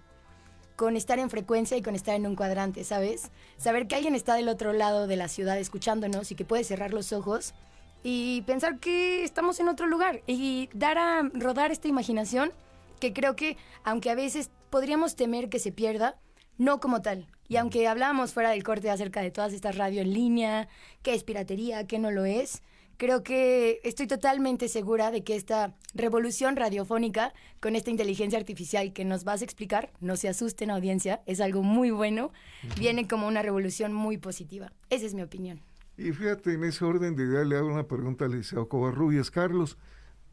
[0.76, 3.30] con estar en frecuencia y con estar en un cuadrante, ¿sabes?
[3.58, 6.94] Saber que alguien está del otro lado de la ciudad escuchándonos y que puede cerrar
[6.94, 7.54] los ojos
[8.02, 12.52] y pensar que estamos en otro lugar y dar a rodar esta imaginación
[13.00, 16.16] que creo que, aunque a veces podríamos temer que se pierda,
[16.56, 17.26] no como tal.
[17.48, 20.68] Y aunque hablábamos fuera del corte acerca de todas estas radio en línea,
[21.02, 22.62] qué es piratería, qué no lo es,
[22.96, 29.04] creo que estoy totalmente segura de que esta revolución radiofónica con esta inteligencia artificial que
[29.04, 32.32] nos vas a explicar, no se asusten audiencia, es algo muy bueno,
[32.78, 34.72] viene como una revolución muy positiva.
[34.90, 35.60] Esa es mi opinión.
[35.98, 39.30] Y fíjate, en ese orden de idea le hago una pregunta al Liceo Covarrubias.
[39.30, 39.78] Carlos,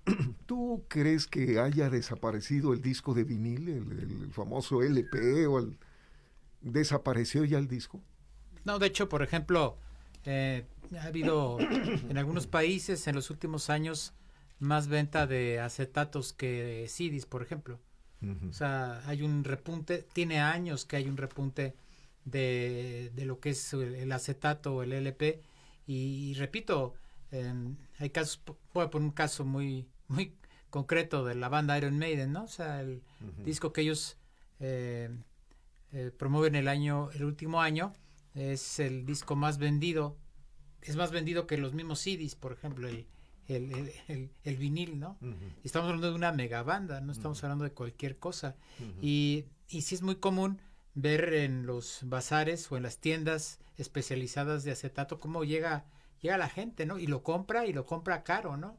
[0.46, 5.78] ¿tú crees que haya desaparecido el disco de vinil, el, el famoso LP o el
[6.64, 8.02] ¿Desapareció ya el disco?
[8.66, 9.78] No, de hecho, por ejemplo,
[10.26, 10.66] eh,
[10.98, 11.58] ha habido
[12.10, 14.14] en algunos países en los últimos años
[14.60, 17.80] más venta de acetatos que CDs, por ejemplo.
[18.50, 21.76] O sea, hay un repunte, tiene años que hay un repunte
[22.24, 25.42] de, de lo que es el, acetato o el LP.
[25.88, 26.94] Y, repito,
[28.00, 28.42] hay casos,
[28.74, 30.38] voy a poner un caso muy, muy
[30.70, 32.46] concreto de la banda Iron Maiden, ¿no?
[32.46, 33.02] O sea, el
[33.44, 34.16] disco que ellos
[34.62, 35.10] eh,
[35.94, 37.94] eh, promueven el año, el último año,
[38.34, 40.18] es el disco más vendido,
[40.82, 43.08] es más vendido que los mismos CDs, por ejemplo, el,
[43.48, 45.18] el, el, el, vinil, ¿no?
[45.64, 48.56] Estamos hablando de una megabanda, no estamos hablando de cualquier cosa.
[49.02, 50.60] y, y sí es muy común
[50.96, 55.86] ver en los bazares o en las tiendas especializadas de acetato cómo llega,
[56.22, 57.00] llega la gente, ¿no?
[57.00, 58.78] Y lo compra y lo compra caro, ¿no?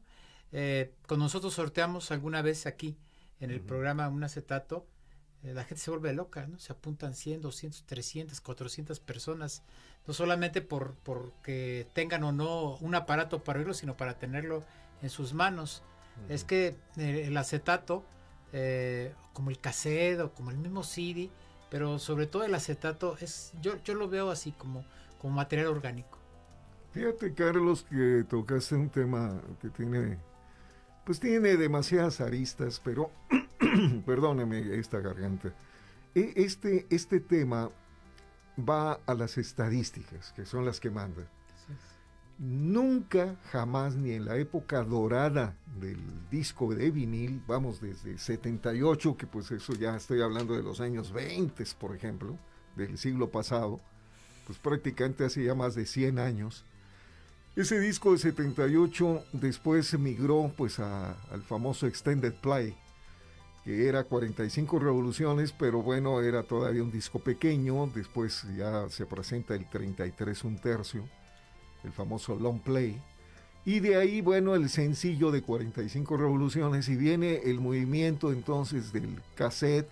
[0.51, 2.97] Eh, con nosotros sorteamos alguna vez aquí
[3.39, 4.87] en el programa un acetato,
[5.43, 6.57] la gente se vuelve loca, ¿no?
[6.59, 9.63] Se apuntan 100, 200, 300, 400 personas,
[10.07, 14.63] no solamente por porque tengan o no un aparato para oírlo, sino para tenerlo
[15.01, 15.83] en sus manos.
[16.29, 18.03] Es que eh, el acetato,
[19.33, 21.29] como el cassette o como el mismo CD,
[21.69, 24.85] pero sobre todo el acetato es yo yo lo veo así como
[25.19, 26.19] como material orgánico.
[26.91, 30.17] Fíjate Carlos que tocaste un tema que tiene
[31.05, 33.11] pues tiene demasiadas aristas, pero
[34.05, 35.53] perdóneme esta garganta.
[36.13, 37.69] E, este, este tema
[38.57, 41.27] va a las estadísticas, que son las que mandan.
[42.37, 49.25] Nunca, jamás, ni en la época dorada del disco de vinil, vamos desde 78, que
[49.25, 52.37] pues eso ya estoy hablando de los años 20, por ejemplo,
[52.75, 53.79] del siglo pasado,
[54.45, 56.65] pues prácticamente hace ya más de 100 años.
[57.55, 62.75] Ese disco de 78 después se migró pues al famoso Extended Play,
[63.65, 69.55] que era 45 revoluciones, pero bueno, era todavía un disco pequeño, después ya se presenta
[69.55, 71.03] el 33 un tercio
[71.85, 73.01] el famoso long play.
[73.63, 79.21] Y de ahí, bueno, el sencillo de 45 revoluciones y viene el movimiento entonces del
[79.35, 79.89] cassette,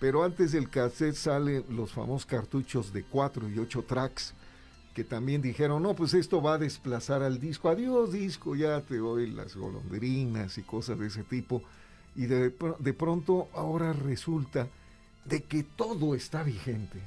[0.00, 4.34] pero antes del cassette salen los famosos cartuchos de 4 y 8 tracks
[4.94, 8.98] que también dijeron, no, pues esto va a desplazar al disco, adiós disco, ya te
[8.98, 11.62] doy las golondrinas y cosas de ese tipo.
[12.14, 14.68] Y de, de pronto ahora resulta
[15.24, 16.98] de que todo está vigente.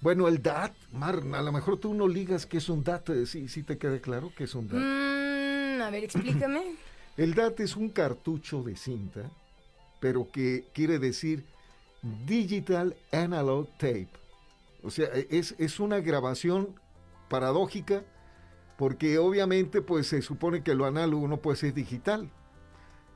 [0.00, 3.48] Bueno, el DAT, Mar, a lo mejor tú no ligas que es un DAT, sí,
[3.48, 4.78] sí te queda claro que es un DAT.
[4.78, 6.76] Mm, a ver, explícame.
[7.16, 9.30] el DAT es un cartucho de cinta,
[10.00, 11.44] pero que quiere decir
[12.26, 14.10] Digital Analog Tape.
[14.82, 16.74] O sea, es, es una grabación
[17.30, 18.04] paradójica
[18.76, 22.28] porque obviamente pues se supone que lo análogo no puede ser digital,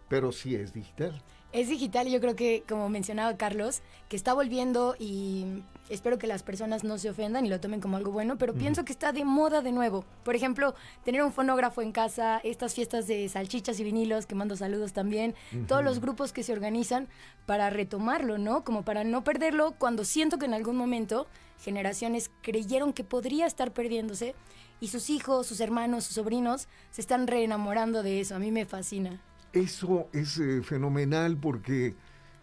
[0.08, 1.22] pero sí es digital.
[1.50, 6.26] Es digital y yo creo que, como mencionaba Carlos, que está volviendo y espero que
[6.26, 9.12] las personas no se ofendan y lo tomen como algo bueno, pero pienso que está
[9.12, 10.04] de moda de nuevo.
[10.24, 14.56] Por ejemplo, tener un fonógrafo en casa, estas fiestas de salchichas y vinilos, que mando
[14.56, 15.34] saludos también,
[15.66, 17.08] todos los grupos que se organizan
[17.46, 18.62] para retomarlo, ¿no?
[18.62, 21.26] Como para no perderlo cuando siento que en algún momento
[21.60, 24.34] generaciones creyeron que podría estar perdiéndose
[24.80, 28.36] y sus hijos, sus hermanos, sus sobrinos se están reenamorando de eso.
[28.36, 29.22] A mí me fascina.
[29.52, 31.94] Eso es eh, fenomenal porque,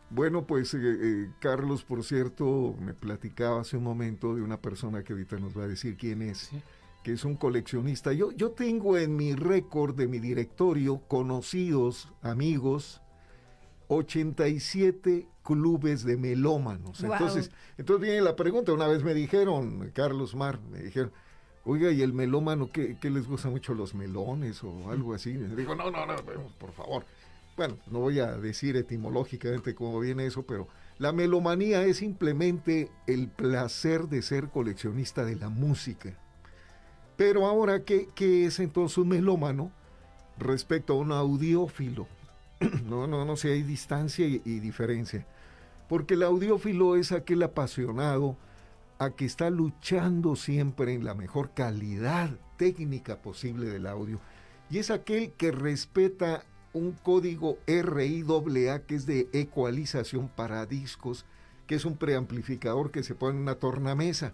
[0.09, 5.03] bueno, pues eh, eh, Carlos, por cierto, me platicaba hace un momento de una persona
[5.03, 6.49] que ahorita nos va a decir quién es,
[7.03, 8.11] que es un coleccionista.
[8.13, 13.01] Yo, yo tengo en mi récord de mi directorio conocidos, amigos,
[13.87, 17.03] 87 clubes de melómanos.
[17.03, 21.11] Entonces, entonces viene la pregunta, una vez me dijeron, Carlos Mar, me dijeron,
[21.67, 25.33] Oiga, ¿y el melómano qué, les gusta mucho los melones o algo así?
[25.33, 26.15] digo, no, no, no,
[26.59, 27.05] por favor.
[27.57, 30.67] Bueno, no voy a decir etimológicamente cómo viene eso, pero
[30.99, 36.13] la melomanía es simplemente el placer de ser coleccionista de la música.
[37.17, 39.71] Pero ahora, ¿qué, qué es entonces un melómano
[40.37, 42.07] respecto a un audiófilo?
[42.85, 45.25] no, no, no, si hay distancia y, y diferencia.
[45.89, 48.37] Porque el audiófilo es aquel apasionado
[48.99, 54.19] a que está luchando siempre en la mejor calidad técnica posible del audio
[54.69, 61.25] y es aquel que respeta un código RIAA que es de ecualización para discos,
[61.67, 64.33] que es un preamplificador que se pone en una tornamesa.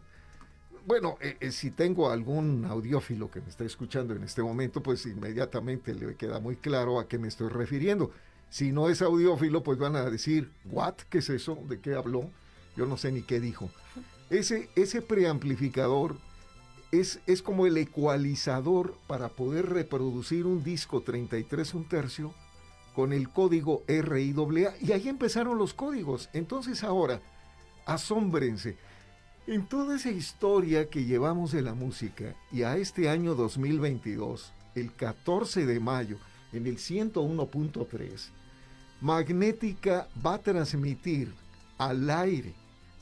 [0.88, 5.06] Bueno, eh, eh, si tengo algún audiófilo que me está escuchando en este momento, pues
[5.06, 8.12] inmediatamente le queda muy claro a qué me estoy refiriendo.
[8.50, 10.96] Si no es audiófilo, pues van a decir, ¿what?
[11.10, 11.60] ¿Qué es eso?
[11.70, 12.32] ¿De qué habló?
[12.76, 13.70] Yo no sé ni qué dijo.
[14.32, 16.16] Ese, ese preamplificador
[16.94, 22.34] es, es, como el ecualizador para poder reproducir un disco 33 un tercio
[22.96, 24.74] con el código RIAA.
[24.80, 26.30] Y ahí empezaron los códigos.
[26.32, 27.22] Entonces ahora,
[27.86, 28.78] asómbrense.
[29.48, 34.94] En toda esa historia que llevamos de la música y a este año 2022, el
[34.94, 36.18] 14 de mayo,
[36.54, 38.30] en el 101.3,
[39.02, 41.34] Magnética va a transmitir
[41.78, 42.61] al aire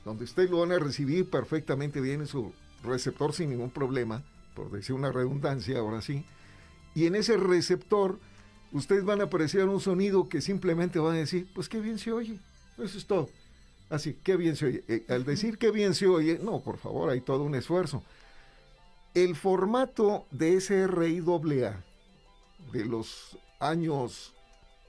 [0.10, 2.52] donde usted lo van a recibir perfectamente bien en su
[2.84, 4.24] receptor sin ningún problema,
[4.56, 6.26] por decir una redundancia, ahora sí.
[6.96, 8.18] Y en ese receptor,
[8.72, 12.12] ustedes van a apreciar un sonido que simplemente van a decir, pues qué bien se
[12.12, 12.40] oye.
[12.80, 13.30] Eso es todo.
[13.92, 14.84] Así, qué bien se oye.
[14.88, 18.04] Eh, al decir qué bien se oye, no, por favor, hay todo un esfuerzo.
[19.14, 21.84] El formato de SRIAA
[22.74, 24.34] de los años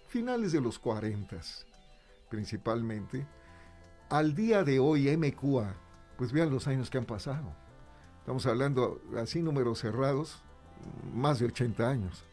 [0.09, 1.43] finales de los 40
[2.31, 3.27] principalmente,
[4.11, 5.75] al día de hoy MQA,
[6.19, 7.55] pues vean los años que han pasado.
[8.21, 10.43] Estamos hablando así números cerrados,
[11.15, 12.25] más de 80 años.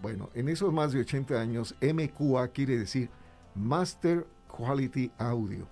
[0.00, 3.10] Bueno, en esos más de 80 años, MQA quiere decir
[3.54, 5.68] Master Quality Audio.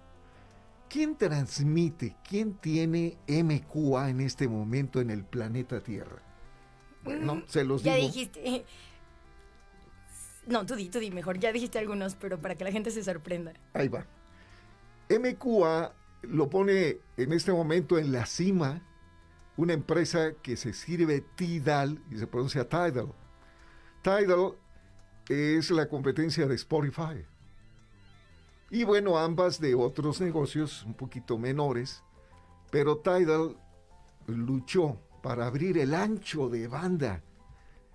[0.91, 6.23] ¿Quién transmite, quién tiene MQA en este momento en el planeta Tierra?
[7.05, 8.07] Bueno, Mm, se los ya digo.
[8.09, 8.65] dijiste.
[10.47, 11.39] No, tú di, tú di mejor.
[11.39, 13.53] Ya dijiste algunos, pero para que la gente se sorprenda.
[13.75, 14.07] Ahí va.
[15.09, 18.83] MQA lo pone en este momento en la cima
[19.57, 23.13] una empresa que se sirve Tidal y se pronuncia Tidal.
[24.03, 24.55] Tidal
[25.29, 27.25] es la competencia de Spotify.
[28.71, 32.03] Y bueno, ambas de otros negocios un poquito menores,
[32.71, 33.57] pero Tidal
[34.27, 37.23] luchó para abrir el ancho de banda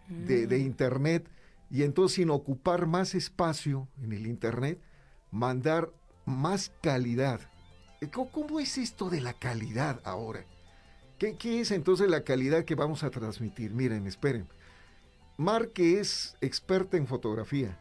[0.07, 1.30] de, de Internet
[1.70, 4.82] y entonces sin ocupar más espacio en el Internet,
[5.32, 5.91] mandar
[6.26, 7.41] más calidad.
[8.01, 10.45] Eh, ¿Cómo, cómo es esto de la calidad ahora?
[11.17, 13.71] ¿Qué, ¿Qué, es entonces la calidad que vamos a transmitir?
[13.71, 14.47] Miren, esperen.
[15.38, 17.78] Mar, que es experta en fotografía,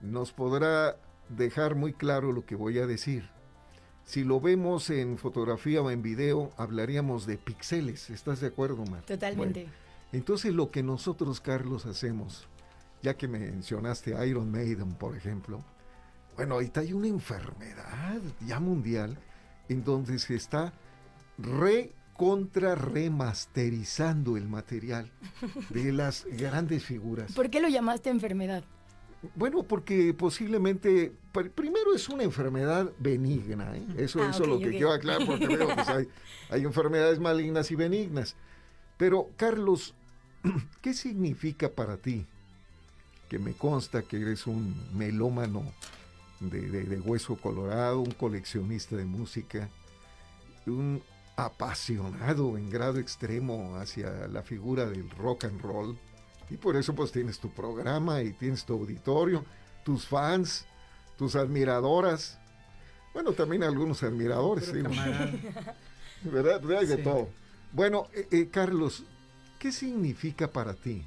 [0.00, 0.96] nos podrá
[1.28, 3.28] dejar muy claro lo que voy a decir.
[4.04, 8.08] Si lo vemos en fotografía o en video, hablaríamos de píxeles.
[8.08, 9.02] ¿Estás de acuerdo, Mar?
[9.02, 9.64] Totalmente.
[9.64, 9.76] Bueno,
[10.12, 12.48] entonces lo que nosotros, Carlos, hacemos,
[13.02, 15.62] ya que mencionaste Iron Maiden, por ejemplo,
[16.38, 19.18] bueno, ahorita hay una enfermedad ya mundial
[19.68, 20.72] en donde se está
[21.36, 25.10] re contra remasterizando el material
[25.70, 27.32] de las grandes figuras.
[27.32, 28.62] ¿Por qué lo llamaste enfermedad?
[29.34, 31.12] Bueno, porque posiblemente,
[31.56, 33.84] primero es una enfermedad benigna, ¿eh?
[33.96, 34.76] eso ah, es okay, lo que okay.
[34.78, 36.08] quiero aclarar, porque veo, pues hay,
[36.50, 38.36] hay enfermedades malignas y benignas.
[38.96, 39.92] Pero, Carlos,
[40.82, 42.26] ¿qué significa para ti?
[43.28, 45.64] Que me consta que eres un melómano
[46.40, 49.68] de, de, de hueso colorado, un coleccionista de música,
[50.66, 51.02] un
[51.36, 55.98] apasionado en grado extremo hacia la figura del rock and roll.
[56.50, 59.44] Y por eso pues tienes tu programa y tienes tu auditorio,
[59.84, 60.66] tus fans,
[61.16, 62.38] tus admiradoras.
[63.14, 64.82] Bueno, también algunos admiradores, ¿sí?
[66.24, 66.78] ¿verdad?
[66.78, 67.02] Hay de sí.
[67.02, 67.28] todo.
[67.72, 69.04] Bueno, eh, eh, Carlos,
[69.58, 71.04] ¿qué significa para ti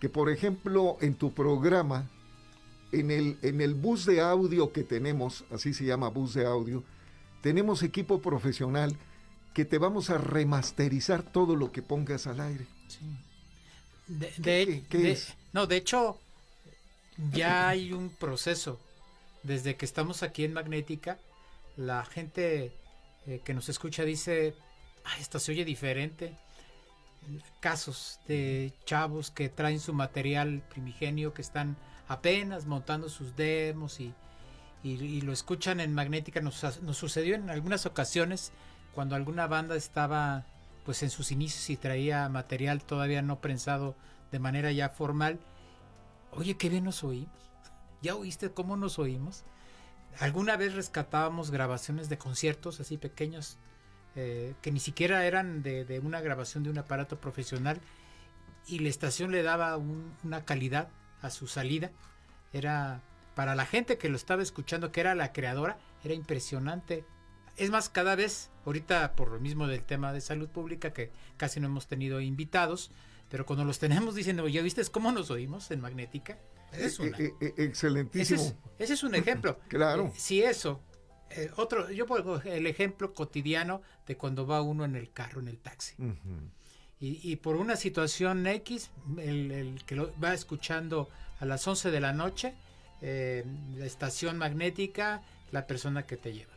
[0.00, 2.10] que, por ejemplo, en tu programa,
[3.00, 6.82] en el, en el bus de audio que tenemos, así se llama bus de audio,
[7.42, 8.96] tenemos equipo profesional
[9.52, 12.66] que te vamos a remasterizar todo lo que pongas al aire?
[12.88, 12.98] Sí.
[14.06, 15.34] De, de, ¿Qué, qué, qué de, es?
[15.52, 16.18] No, de hecho,
[17.32, 18.80] ya hay un proceso.
[19.42, 21.18] Desde que estamos aquí en Magnética,
[21.76, 22.72] la gente
[23.26, 24.54] eh, que nos escucha dice,
[25.04, 26.34] Ay, esto se oye diferente.
[27.60, 31.76] Casos de chavos que traen su material primigenio, que están
[32.08, 34.14] apenas montando sus demos y,
[34.82, 36.40] y, lo escuchan en Magnética.
[36.40, 38.52] Nos, nos sucedió en algunas ocasiones
[38.94, 40.46] cuando alguna banda estaba
[40.84, 43.96] pues en sus inicios y traía material todavía no prensado
[44.30, 45.40] de manera ya formal.
[46.32, 47.32] Oye, qué bien nos oímos.
[48.02, 49.44] ¿Ya oíste cómo nos oímos?
[50.20, 53.58] Alguna vez rescatábamos grabaciones de conciertos así pequeños
[54.14, 57.80] eh, que ni siquiera eran de, de, una grabación de un aparato profesional
[58.66, 60.88] y la estación le daba un, una calidad
[61.24, 61.90] a su salida.
[62.52, 63.02] Era
[63.34, 67.04] para la gente que lo estaba escuchando, que era la creadora, era impresionante
[67.56, 71.60] es más, cada vez, ahorita por lo mismo del tema de salud pública, que casi
[71.60, 72.90] no hemos tenido invitados,
[73.28, 76.38] pero cuando los tenemos dicen, oye, ¿viste cómo nos oímos en Magnética?
[76.72, 77.16] Es una.
[77.18, 78.40] Eh, eh, excelentísimo.
[78.40, 79.60] Ese es, ese es, un ejemplo.
[79.68, 80.06] claro.
[80.06, 80.80] Eh, si eso,
[81.56, 85.58] otro, yo pongo el ejemplo cotidiano de cuando va uno en el carro, en el
[85.58, 85.94] taxi.
[85.98, 86.50] Uh -huh.
[87.04, 91.90] Y, y, por una situación X, el, el, que lo va escuchando a las 11
[91.90, 92.54] de la noche,
[93.02, 96.54] la estación magnética, la persona que te lleva.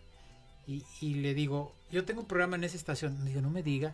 [0.65, 3.25] Y, y, le digo, yo tengo un programa en esa estación.
[3.25, 3.93] Digo, no me diga.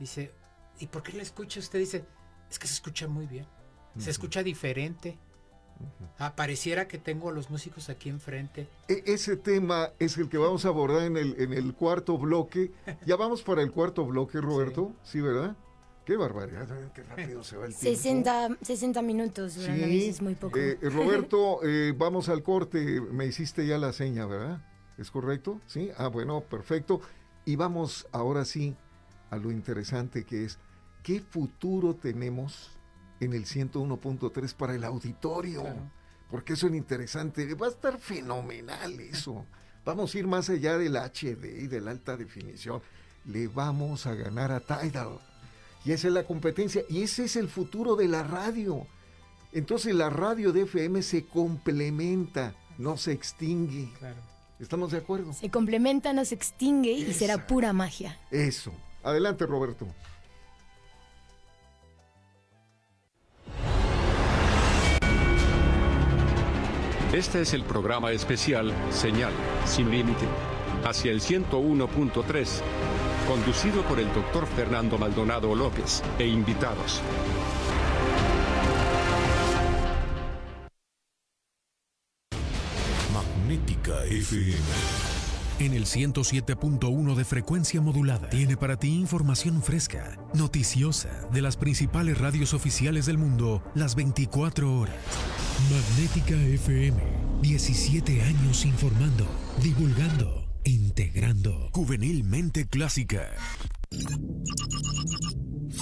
[0.00, 0.32] Dice,
[0.80, 1.60] ¿y por qué le escucha?
[1.60, 2.04] Usted dice,
[2.50, 3.44] es que se escucha muy bien.
[3.44, 4.02] Uh -huh.
[4.02, 5.18] Se escucha diferente.
[5.84, 6.06] -huh.
[6.18, 8.68] ah, pareciera que tengo a los músicos aquí enfrente.
[8.88, 12.72] E ese tema es el que vamos a abordar en el, en el cuarto bloque.
[13.06, 14.92] ya vamos para el cuarto bloque, Roberto.
[15.02, 15.56] Sí, ¿Sí verdad?
[16.04, 18.00] Qué barbaridad, qué rápido se va el tiempo.
[18.00, 20.58] 60, 60 minutos, sí, es muy poco.
[20.58, 23.00] Eh, Roberto, eh, vamos al corte.
[23.00, 24.60] Me hiciste ya la seña, ¿verdad?
[24.98, 25.60] ¿Es correcto?
[25.66, 25.90] Sí.
[25.96, 27.00] Ah, bueno, perfecto.
[27.44, 28.76] Y vamos ahora sí
[29.30, 30.58] a lo interesante que es,
[31.02, 32.79] ¿qué futuro tenemos
[33.20, 35.62] en el 101.3 para el auditorio?
[35.62, 35.90] Claro.
[36.30, 37.54] Porque eso es interesante.
[37.54, 39.46] Va a estar fenomenal eso.
[39.84, 42.82] Vamos a ir más allá del HD y de la alta definición.
[43.24, 45.18] Le vamos a ganar a Tidal.
[45.84, 46.82] Y esa es la competencia.
[46.88, 48.86] Y ese es el futuro de la radio.
[49.52, 53.90] Entonces la radio de FM se complementa, no se extingue.
[54.58, 55.32] ¿Estamos de acuerdo?
[55.32, 58.18] Se complementa, no se extingue y será pura magia.
[58.30, 58.72] Eso.
[59.02, 59.86] Adelante, Roberto.
[67.12, 69.32] Este es el programa especial Señal
[69.66, 70.26] sin límite
[70.84, 72.48] hacia el 101.3,
[73.26, 77.02] conducido por el doctor Fernando Maldonado López e invitados.
[83.12, 85.09] Magnética FM.
[85.60, 92.16] En el 107.1 de frecuencia modulada tiene para ti información fresca, noticiosa, de las principales
[92.16, 94.96] radios oficiales del mundo, las 24 horas.
[95.70, 96.98] Magnética FM,
[97.42, 99.26] 17 años informando,
[99.62, 101.68] divulgando, integrando.
[101.74, 103.28] Juvenilmente clásica.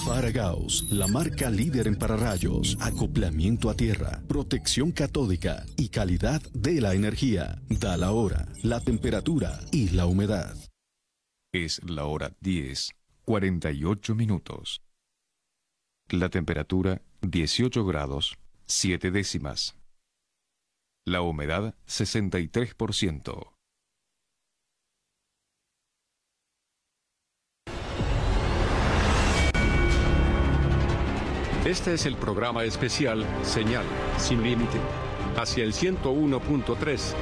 [0.09, 6.95] Faragaos, la marca líder en pararrayos, acoplamiento a tierra, protección catódica y calidad de la
[6.95, 7.61] energía.
[7.69, 10.57] Da la hora, la temperatura y la humedad.
[11.53, 12.89] Es la hora 10,
[13.23, 14.81] 48 minutos.
[16.09, 18.35] La temperatura 18 grados,
[18.65, 19.75] 7 décimas.
[21.05, 23.58] La humedad 63%.
[31.69, 33.85] Este es el programa especial Señal
[34.17, 34.79] sin límite
[35.37, 37.13] hacia el 101.3,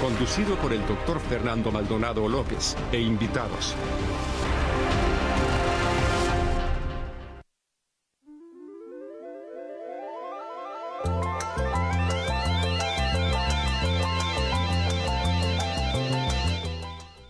[0.00, 3.74] conducido por el doctor Fernando Maldonado López e invitados.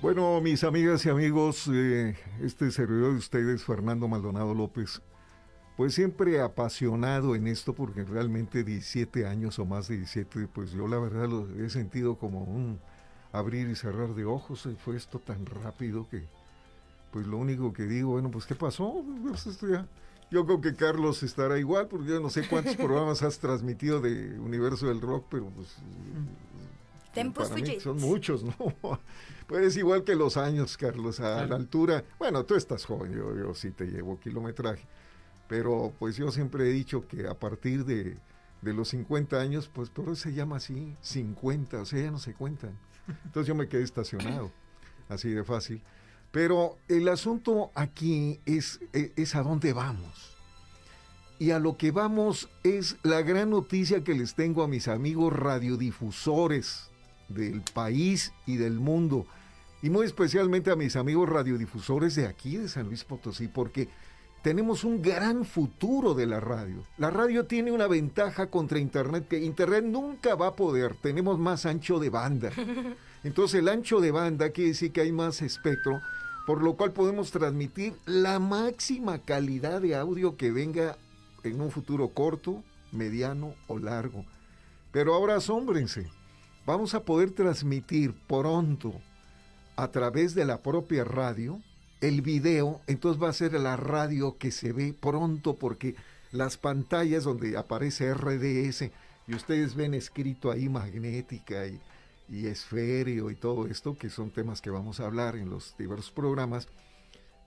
[0.03, 5.01] Bueno, mis amigas y amigos, eh, este servidor de ustedes, Fernando Maldonado López,
[5.81, 10.87] pues siempre apasionado en esto porque realmente 17 años o más de 17, pues yo
[10.87, 12.79] la verdad lo he sentido como un
[13.33, 16.29] abrir y cerrar de ojos y fue esto tan rápido que
[17.11, 19.03] pues lo único que digo, bueno, pues ¿qué pasó?
[19.23, 19.87] Pues esto ya,
[20.31, 24.39] yo creo que Carlos estará igual porque yo no sé cuántos programas has transmitido de
[24.39, 25.79] Universo del Rock, pero pues
[27.33, 28.55] para mí son muchos, ¿no?
[29.47, 32.05] Pues igual que los años, Carlos, a la altura.
[32.19, 34.87] Bueno, tú estás joven, yo, yo sí te llevo kilometraje.
[35.51, 38.17] Pero pues yo siempre he dicho que a partir de,
[38.63, 42.35] de los 50 años, pues eso se llama así, 50, o sea, ya no se
[42.35, 42.79] cuentan.
[43.25, 44.53] Entonces yo me quedé estacionado,
[45.09, 45.83] así de fácil.
[46.31, 50.37] Pero el asunto aquí es, e, es a dónde vamos.
[51.41, 55.33] Y a lo que vamos es la gran noticia que les tengo a mis amigos
[55.33, 56.91] radiodifusores
[57.29, 59.27] del país y del mundo.
[59.83, 63.89] Y muy especialmente a mis amigos radiodifusores de aquí, de San Luis Potosí, porque
[64.43, 66.85] tenemos un gran futuro de la radio.
[66.97, 70.95] La radio tiene una ventaja contra Internet que Internet nunca va a poder.
[70.97, 72.51] Tenemos más ancho de banda.
[73.25, 76.01] Entonces el ancho de banda quiere decir que hay más espectro,
[76.47, 80.97] por lo cual podemos transmitir la máxima calidad de audio que venga
[81.43, 82.63] en un futuro corto,
[82.93, 84.25] mediano o largo.
[84.91, 86.11] Pero ahora asómbrense,
[86.65, 88.95] vamos a poder transmitir pronto
[89.77, 91.61] a través de la propia radio
[92.01, 95.97] el video, entonces va a ser la radio que se ve pronto porque
[96.33, 98.91] las pantallas donde aparece RDS
[99.27, 101.81] y ustedes ven escrito ahí magnética y,
[102.29, 106.11] y esféreo y todo esto, que son temas que vamos a hablar en los diversos
[106.11, 106.69] programas,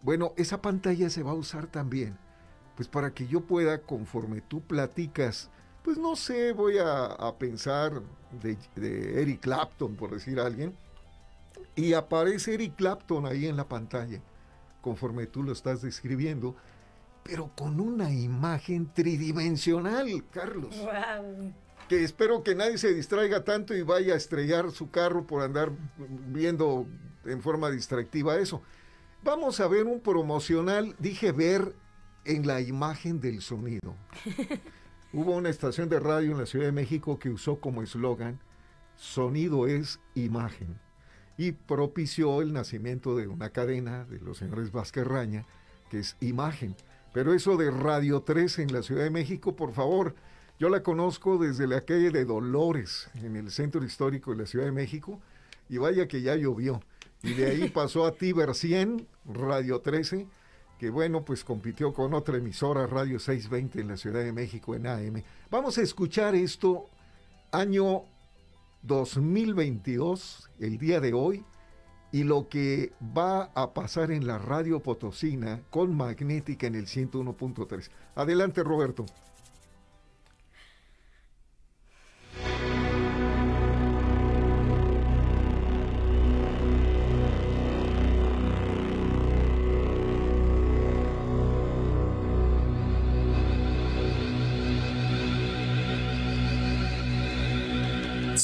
[0.02, 2.18] bueno, esa pantalla se va a usar también,
[2.76, 5.50] pues para que yo pueda, conforme tú platicas,
[5.84, 8.02] pues no sé, voy a, pensar
[8.42, 10.76] de, de Eric Clapton, por decir alguien,
[11.76, 14.22] y aparece Eric Clapton ahí en la pantalla,
[14.84, 16.56] conforme tú lo estás describiendo,
[17.24, 20.76] pero con una imagen tridimensional, Carlos.
[21.88, 25.72] Que espero que nadie se distraiga tanto y vaya a estrellar su carro por andar
[26.28, 26.86] viendo
[27.24, 28.62] en forma distractiva eso.
[29.24, 31.74] Vamos a ver un promocional, dije ver
[32.26, 33.96] en la imagen del sonido.
[35.14, 38.42] Hubo una estación de radio en la Ciudad de México que usó como eslogan,
[38.98, 40.83] sonido es imagen
[41.38, 45.46] y propició el nacimiento de una cadena de los señores Vázquez Raña,
[45.90, 46.76] que es Imagen.
[47.14, 50.16] Pero eso de Radio 3 en la Ciudad de México, por favor,
[50.60, 54.66] yo la conozco desde la calle de Dolores, en el centro histórico de la Ciudad
[54.66, 55.20] de México,
[55.70, 56.82] y vaya que ya llovió.
[57.22, 60.28] Y de ahí pasó a Tiber 100, Radio 13,
[60.80, 64.88] que bueno, pues compitió con otra emisora, Radio 620 en la Ciudad de México, en
[64.88, 65.24] AM.
[65.50, 66.86] Vamos a escuchar esto,
[67.52, 68.04] año
[68.84, 71.46] 2022, el día de hoy,
[72.12, 77.90] y lo que va a pasar en la radio potosina con magnética en el 101.3.
[78.16, 79.06] Adelante, Roberto.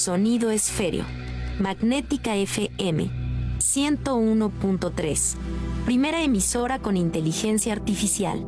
[0.00, 1.04] Sonido esféreo.
[1.58, 3.10] Magnética FM
[3.58, 5.36] 101.3.
[5.84, 8.40] Primera emisora con inteligencia artificial.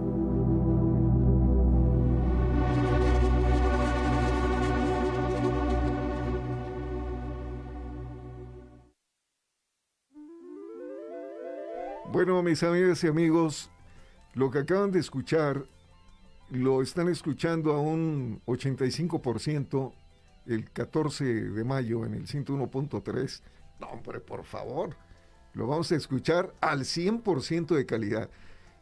[12.11, 13.71] Bueno, mis amigas y amigos,
[14.33, 15.67] lo que acaban de escuchar
[16.49, 19.93] lo están escuchando a un 85%
[20.47, 23.43] el 14 de mayo en el 101.3.
[23.81, 24.97] No, hombre, por favor.
[25.55, 28.31] Lo vamos a escuchar al 100% de calidad.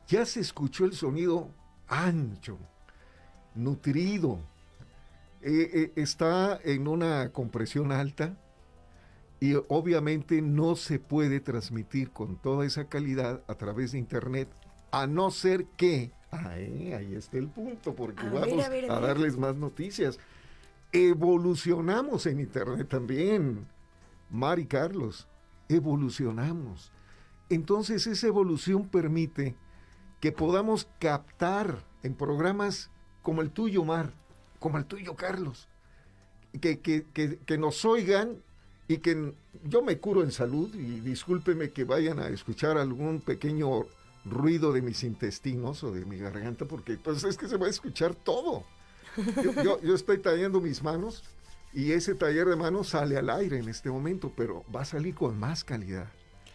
[0.06, 1.50] Ya se escuchó el sonido
[1.88, 2.58] ancho,
[3.54, 4.38] nutrido.
[5.42, 8.36] Eh, eh, está en una compresión alta
[9.40, 14.48] y obviamente no se puede transmitir con toda esa calidad a través de internet,
[14.90, 20.18] a no ser que, ahí, ahí está el punto, porque vamos a darles más noticias
[20.92, 23.66] evolucionamos en Internet también.
[24.30, 25.28] Mari Carlos,
[25.68, 26.92] evolucionamos.
[27.48, 29.56] Entonces esa evolución permite
[30.20, 32.90] que podamos captar en programas
[33.22, 34.12] como el tuyo, Mar,
[34.58, 35.68] como el tuyo, Carlos,
[36.60, 38.42] que, que, que, nos oigan
[38.88, 39.34] y que
[39.64, 43.86] yo me curo en salud y discúlpeme que vayan a escuchar algún pequeño
[44.24, 47.70] ruido de mis intestinos o de mi garganta, porque pues es que se va a
[47.70, 48.64] escuchar todo.
[49.64, 51.22] Yo, estoy tallando mis manos
[51.72, 55.14] y ese taller de manos sale al aire en este momento, pero va a salir
[55.14, 56.08] con más calidad.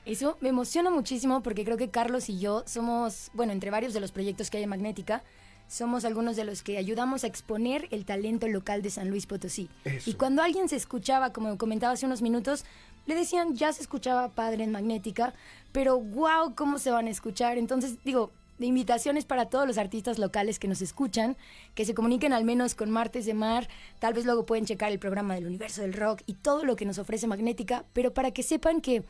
[0.05, 3.99] Eso me emociona muchísimo porque creo que Carlos y yo somos, bueno, entre varios de
[3.99, 5.23] los proyectos que hay en Magnética,
[5.67, 9.69] somos algunos de los que ayudamos a exponer el talento local de San Luis Potosí.
[10.05, 12.65] Y cuando alguien se escuchaba, como comentaba hace unos minutos,
[13.07, 15.33] le decían, ya se escuchaba padre en Magnética,
[15.71, 17.57] pero wow, ¿cómo se van a escuchar?
[17.57, 21.37] Entonces, digo, de invitaciones para todos los artistas locales que nos escuchan,
[21.73, 23.67] que se comuniquen al menos con Martes de Mar,
[23.99, 26.85] tal vez luego pueden checar el programa del universo del rock y todo lo que
[26.85, 29.03] nos ofrece Magnética, pero para que sepan que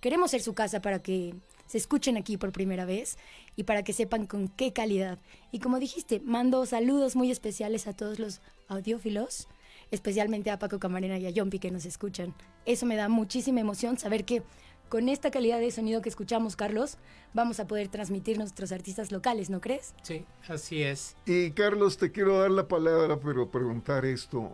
[0.00, 1.34] queremos ser su casa para que
[1.66, 3.18] se escuchen aquí por primera vez
[3.54, 5.18] y para que sepan con qué calidad.
[5.52, 9.48] Y como dijiste, mando saludos muy especiales a todos los audiófilos,
[9.90, 12.34] especialmente a Paco Camarena y a Yompi que nos escuchan.
[12.64, 14.42] Eso me da muchísima emoción saber que
[14.88, 16.98] con esta calidad de sonido que escuchamos, Carlos,
[17.34, 19.94] vamos a poder transmitir nuestros artistas locales, ¿no crees?
[20.02, 21.16] Sí, así es.
[21.26, 24.52] Y Carlos, te quiero dar la palabra, pero preguntar esto.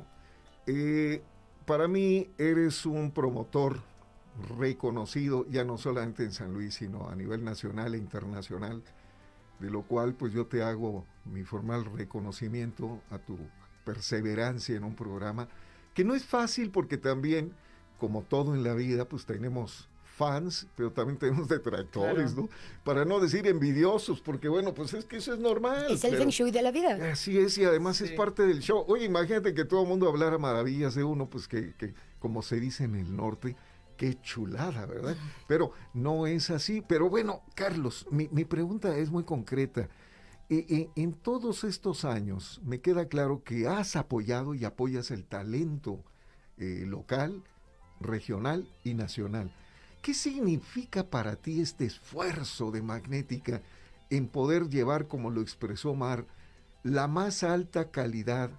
[0.66, 1.22] Eh,
[1.66, 3.80] para mí eres un promotor
[4.58, 8.82] reconocido, ya no solamente en San Luis, sino a nivel nacional e internacional,
[9.60, 13.38] de lo cual pues yo te hago mi formal reconocimiento a tu
[13.84, 15.48] perseverancia en un programa,
[15.94, 17.52] que no es fácil porque también,
[17.98, 22.48] como todo en la vida, pues tenemos fans, pero también tenemos detractores, ¿no?
[22.84, 25.86] Para no decir envidiosos, porque bueno, pues es que eso es normal.
[25.90, 27.10] Es el feng shui de la vida.
[27.10, 28.84] Así es, y además es parte del show.
[28.88, 32.60] Oye, imagínate que todo el mundo hablara maravillas de uno, pues que, que como se
[32.60, 33.56] dice en el norte,
[33.96, 35.16] qué chulada, ¿verdad?
[35.46, 36.82] Pero no es así.
[36.86, 39.88] Pero bueno, Carlos, mi, mi pregunta es muy concreta.
[40.50, 45.24] E, e, en todos estos años me queda claro que has apoyado y apoyas el
[45.24, 46.04] talento
[46.58, 47.42] eh, local,
[48.00, 49.52] regional y nacional.
[50.04, 53.62] ¿Qué significa para ti este esfuerzo de Magnética
[54.10, 56.26] en poder llevar, como lo expresó Mar,
[56.82, 58.50] la más alta calidad?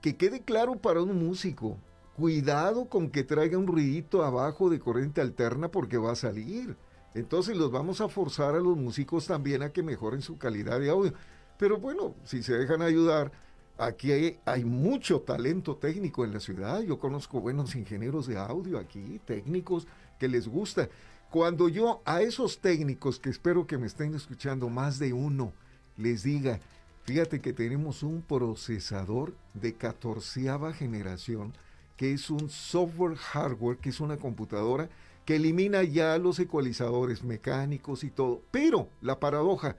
[0.00, 1.76] Que quede claro para un músico,
[2.16, 6.78] cuidado con que traiga un ruidito abajo de corriente alterna porque va a salir.
[7.12, 10.88] Entonces los vamos a forzar a los músicos también a que mejoren su calidad de
[10.88, 11.12] audio.
[11.58, 13.32] Pero bueno, si se dejan ayudar,
[13.76, 16.80] aquí hay, hay, mucho talento técnico en la ciudad.
[16.80, 19.86] Yo conozco buenos ingenieros de audio aquí, técnicos
[20.20, 20.88] que les gusta.
[21.30, 25.52] Cuando yo a esos técnicos que espero que me estén escuchando más de uno,
[25.96, 26.60] les diga,
[27.04, 31.52] fíjate que tenemos un procesador de catorceava generación,
[31.96, 34.88] que es un software hardware, que es una computadora
[35.24, 38.42] que elimina ya los ecualizadores mecánicos y todo.
[38.50, 39.76] Pero la paradoja,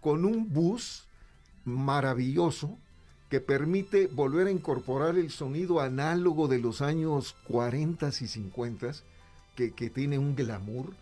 [0.00, 1.06] con un bus
[1.64, 2.76] maravilloso
[3.28, 8.92] que permite volver a incorporar el sonido análogo de los años 40 y 50
[9.72, 10.94] que, tiene un glamour,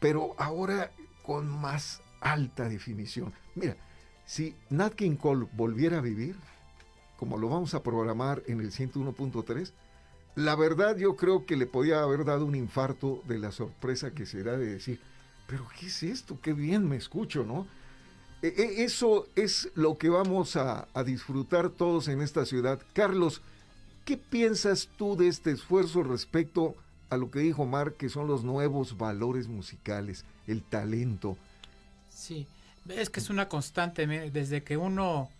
[0.00, 0.90] pero ahora
[1.22, 3.32] con más alta definición.
[3.54, 3.76] Mira,
[4.24, 6.36] si Nat King Cole volviera a vivir,
[7.16, 9.72] como lo vamos a programar en el 101.3,
[10.34, 14.26] la verdad yo creo que le podía haber dado un infarto de la sorpresa que
[14.26, 15.00] será de decir,
[15.46, 16.38] pero ¿qué es esto?
[16.40, 17.66] Qué bien me escucho, ¿no?
[18.42, 22.80] E, e, eso es lo que vamos a, disfrutar todos en esta ciudad.
[22.92, 23.42] Carlos,
[24.04, 26.74] ¿qué piensas tú de este esfuerzo respecto
[27.16, 31.36] lo que dijo Mark, que son los nuevos valores musicales, el talento?
[32.08, 32.46] Sí,
[32.88, 35.30] es que es una constante, desde que uno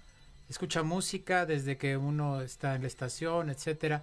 [0.48, 4.02] escucha música, desde que uno está en la estación, etcétera.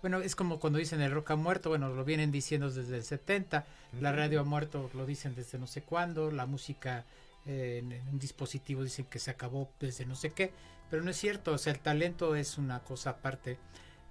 [0.00, 3.02] Bueno, es como cuando dicen el rock ha muerto, bueno, lo vienen diciendo desde el
[3.02, 3.66] 70,
[4.00, 7.04] la radio ha muerto, lo dicen desde no sé cuándo, la música
[7.46, 10.52] eh, en, un dispositivo dicen que se acabó desde no sé qué,
[10.88, 13.58] pero no es cierto, o sea, el talento es una cosa aparte,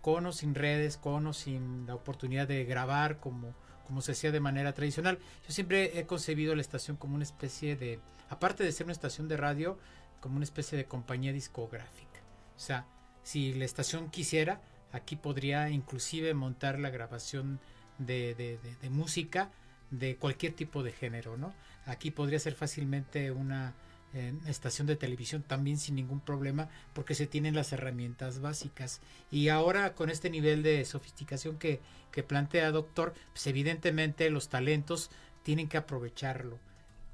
[0.07, 3.53] con o sin redes, con o sin la oportunidad de grabar como,
[3.85, 5.19] como se hacía de manera tradicional.
[5.45, 7.99] Yo siempre he concebido la estación como una especie de,
[8.29, 9.77] aparte de ser una estación de radio,
[10.21, 12.21] como una especie de compañía discográfica.
[12.55, 12.85] O sea,
[13.23, 14.61] si la estación quisiera,
[14.93, 17.59] Aquí podría inclusive montar la grabación
[17.97, 18.57] de,
[18.89, 19.51] música
[19.91, 21.53] de cualquier tipo de género, ¿no?
[21.85, 23.73] Aquí podría ser fácilmente una
[24.17, 28.99] eh, estación de televisión también sin ningún problema porque se tienen las herramientas básicas.
[29.31, 31.79] Y ahora con este nivel de sofisticación que,
[32.11, 35.11] que plantea Doctor, pues evidentemente los talentos
[35.43, 36.59] tienen que aprovecharlo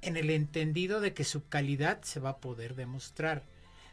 [0.02, 3.44] en el entendido de que su calidad se va a poder demostrar.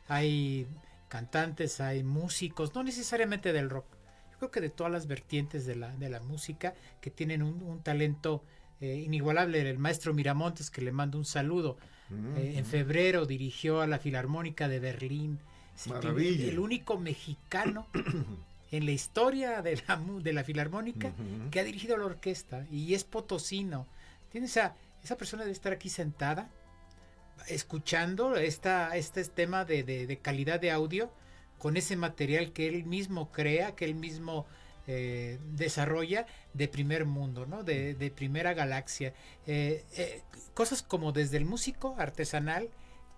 [0.09, 0.67] Hay
[1.09, 3.87] cantantes, hay músicos, no necesariamente del rock,
[4.33, 7.83] yo creo que de todas las vertientes de la, de la música que tienen un,
[7.83, 8.43] talento
[8.81, 9.69] eh, inigualable.
[9.69, 11.77] El maestro Miramontes, que le mando un saludo,
[12.11, 15.39] mm, eh, en febrero dirigió a la Filarmónica de Berlín.
[15.87, 16.47] Maravilla.
[16.47, 17.87] El único mexicano
[18.71, 21.13] en la historia de la, de la Filarmónica
[21.51, 23.87] que ha dirigido la orquesta y es potosino.
[24.31, 26.51] Tiene esa, esa persona debe estar aquí sentada
[27.49, 31.11] escuchando esta, este tema de, de, calidad de audio
[31.59, 34.47] con ese material que él mismo crea, que él mismo
[34.93, 37.63] eh, desarrolla de primer mundo, ¿no?
[37.63, 39.15] de, primera galaxia.
[39.47, 40.23] Eh, eh,
[40.53, 42.69] cosas como desde el músico artesanal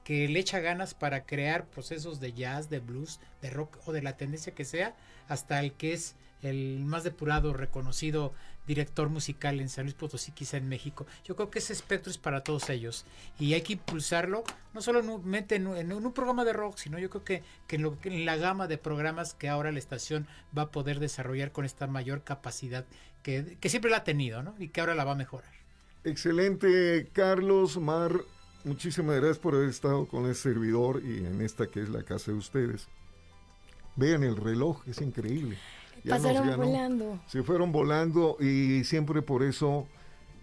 [0.04, 4.02] que le echa ganas para crear procesos de jazz, de blues, de rock o de
[4.02, 4.94] la tendencia que sea,
[5.28, 8.34] hasta el que es el más depurado, reconocido
[8.66, 11.06] director musical en San Luis Potosí, quizá en México.
[11.24, 13.04] Yo creo que ese espectro es para todos ellos
[13.38, 14.44] y hay que impulsarlo,
[14.74, 18.68] no solamente en, en, un programa de rock, sino yo creo que, en, la gama
[18.68, 22.84] de programas que ahora la estación va a poder desarrollar con esta mayor capacidad
[23.22, 24.54] que, que siempre la ha tenido ¿no?
[24.58, 25.50] y que ahora la va a mejorar.
[26.04, 28.12] Excelente, Carlos Mar.
[28.64, 32.30] Muchísimas gracias por haber estado con el servidor y en esta que es la casa
[32.30, 32.88] de ustedes.
[33.96, 35.58] Vean el reloj, es increíble.
[36.08, 37.20] Pasaron volando.
[37.26, 39.86] Se fueron volando y siempre por eso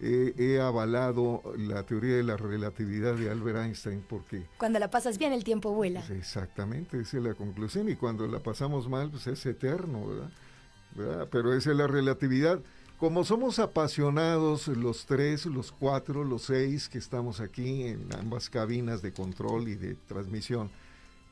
[0.02, 4.46] eh, he avalado la teoría de la relatividad de Albert Einstein porque...
[4.58, 6.02] Cuando la pasas bien el tiempo vuela.
[6.08, 11.28] Pues exactamente, esa es la conclusión y cuando la pasamos mal pues es eterno, ¿verdad?
[11.30, 12.60] Pero esa es la relatividad.
[12.98, 19.02] Como somos apasionados los tres, los cuatro, los seis que estamos aquí en ambas cabinas
[19.02, 20.70] de control y de transmisión,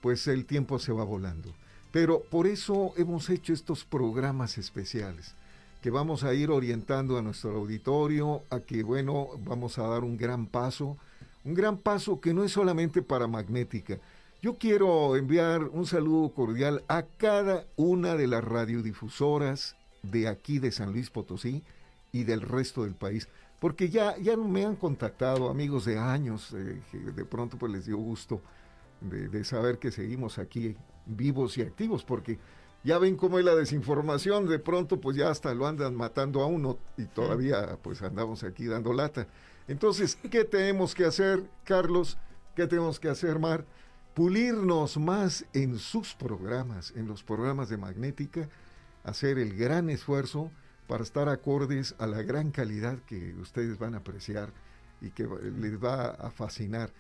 [0.02, 1.54] pues el tiempo se va volando.
[1.98, 5.34] Pero por eso hemos hecho estos programas especiales,
[5.82, 10.16] que vamos a ir orientando a nuestro auditorio a que, bueno, vamos a dar un
[10.16, 10.96] gran paso,
[11.44, 13.98] un gran paso que no es solamente para Magnética.
[14.44, 20.72] Yo quiero enviar un saludo cordial a cada una de las radiodifusoras de aquí de
[20.72, 21.64] San Luis Potosí
[22.12, 23.28] y del resto del país.
[23.60, 27.88] Porque ya, ya me han contactado amigos de años, eh, que de pronto pues les
[27.88, 28.40] dio gusto
[29.02, 30.76] de, de saber que seguimos aquí
[31.08, 32.40] vivos y activos, porque
[32.84, 36.46] ya ven cómo es la desinformación, de pronto pues ya hasta lo andan matando a
[36.46, 39.28] uno y todavía pues andamos aquí dando lata.
[39.68, 42.18] Entonces, ¿qué tenemos que hacer, Carlos?
[42.56, 43.66] ¿Qué tenemos que hacer, Mar?
[44.14, 48.50] Pulirnos más en sus programas, en los programas de Magnética,
[49.04, 50.52] hacer el gran esfuerzo
[50.88, 54.54] para estar acordes a la gran calidad que ustedes van a apreciar
[55.02, 55.28] y que
[55.60, 56.92] les va a fascinar.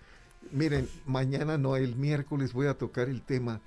[0.51, 3.61] Miren, mañana no, el miércoles voy a tocar el tema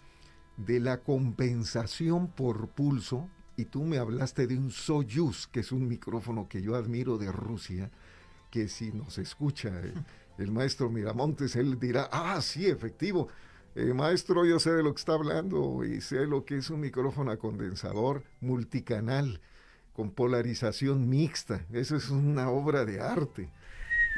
[0.67, 5.87] de la compensación por pulso, y tú me hablaste de un Soyuz, que es un
[5.87, 7.91] micrófono que yo admiro de Rusia,
[8.51, 9.71] que si nos escucha
[10.39, 13.29] el, maestro Miramontes, él dirá, ah, sí, efectivo,
[13.75, 16.81] eh, maestro, yo sé de lo que está hablando y sé lo que es un
[16.81, 19.41] micrófono a condensador multicanal
[19.93, 21.65] con polarización mixta.
[21.73, 23.51] Eso es una obra de arte.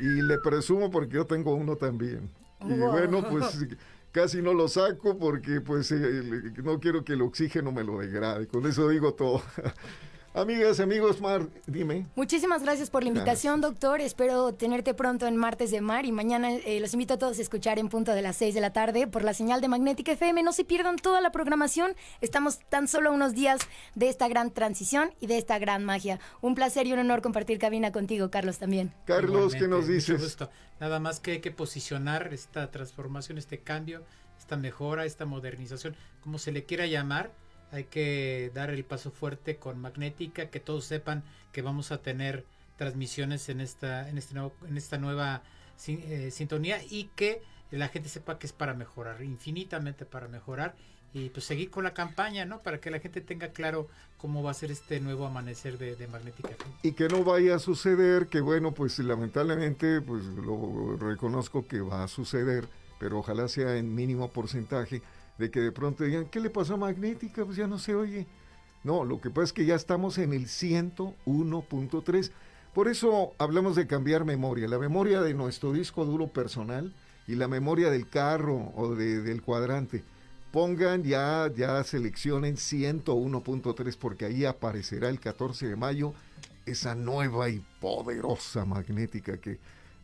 [0.00, 2.30] Y le presumo porque yo tengo uno también.
[2.60, 3.66] Y bueno, pues
[4.12, 6.22] casi no lo saco porque pues eh,
[6.62, 8.46] no quiero que el oxígeno me lo degrade.
[8.46, 9.42] Con eso digo todo.
[10.34, 12.06] Amigas, amigos, Mar, dime.
[12.16, 14.00] Muchísimas gracias por la invitación, doctor.
[14.00, 17.42] Espero tenerte pronto en Martes de Mar y mañana eh, los invito a todos a
[17.42, 20.42] escuchar en punto de las 6 de la tarde por la señal de Magnética FM.
[20.42, 21.94] No se pierdan toda la programación.
[22.22, 23.60] Estamos tan solo unos días
[23.94, 26.18] de esta gran transición y de esta gran magia.
[26.40, 28.94] Un placer y un honor compartir cabina contigo, Carlos, también.
[29.04, 30.38] Carlos, ¿qué nos dices?
[30.80, 34.02] Nada más que hay que posicionar esta transformación, este cambio,
[34.38, 37.32] esta mejora, esta modernización, como se le quiera llamar
[37.72, 42.44] hay que dar el paso fuerte con magnética, que todos sepan que vamos a tener
[42.76, 45.42] transmisiones en esta, en este nuevo, en esta nueva
[45.86, 50.74] eh, sintonía y que la gente sepa que es para mejorar, infinitamente para mejorar
[51.14, 52.62] y pues seguir con la campaña, ¿no?
[52.62, 56.06] Para que la gente tenga claro cómo va a ser este nuevo amanecer de, de
[56.08, 56.50] Magnética.
[56.82, 62.04] Y que no vaya a suceder, que bueno, pues lamentablemente, pues lo reconozco que va
[62.04, 62.68] a suceder,
[62.98, 65.02] pero ojalá sea en mínimo porcentaje,
[65.42, 67.44] de que de pronto digan, ¿qué le pasó a Magnética?
[67.44, 68.28] Pues ya no se oye.
[68.84, 72.30] No, lo que pasa es que ya estamos en el 101.3.
[72.72, 74.68] Por eso hablamos de cambiar memoria.
[74.68, 76.94] La memoria de nuestro disco duro personal
[77.26, 80.04] y la memoria del carro o del cuadrante.
[80.52, 86.14] Pongan ya, ya seleccionen 101.3 porque ahí aparecerá el 14 de mayo
[86.66, 89.58] esa nueva y poderosa magnética que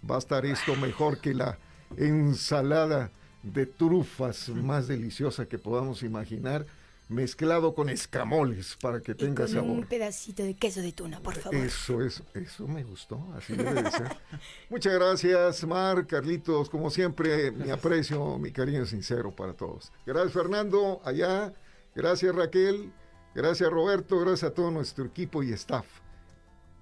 [0.09, 1.59] va a estar esto mejor que la
[1.97, 3.13] ensalada
[3.43, 6.67] de trufas más deliciosa que podamos imaginar,
[7.09, 9.71] mezclado con escamoles para que tenga con sabor.
[9.71, 11.59] Un pedacito de queso de tuna, por favor.
[11.59, 14.17] Eso, es eso me gustó, así debe de ser.
[14.71, 19.91] Muchas gracias, Mar, Carlitos, como siempre, mi aprecio, mi cariño sincero para todos.
[20.05, 21.53] Gracias, Fernando, allá.
[21.95, 22.93] Gracias, Raquel.
[23.35, 24.19] Gracias, Roberto.
[24.21, 25.87] Gracias a todo nuestro equipo y staff.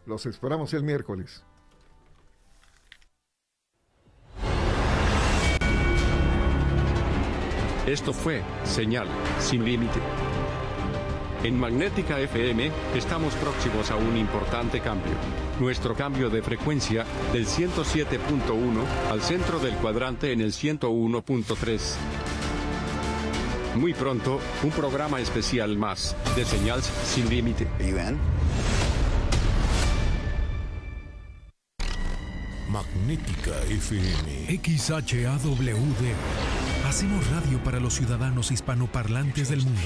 [0.06, 1.42] Los esperamos el miércoles.
[7.86, 9.06] Esto fue Señal
[9.38, 10.00] sin límite.
[11.44, 15.12] En Magnética FM estamos próximos a un importante cambio.
[15.60, 21.80] Nuestro cambio de frecuencia del 107.1 al centro del cuadrante en el 101.3.
[23.76, 27.68] Muy pronto, un programa especial más de Señal sin límite.
[32.68, 34.58] Magnética FM.
[34.60, 36.55] XHAWD
[36.96, 39.82] Hacemos radio para los ciudadanos hispanoparlantes del mundo.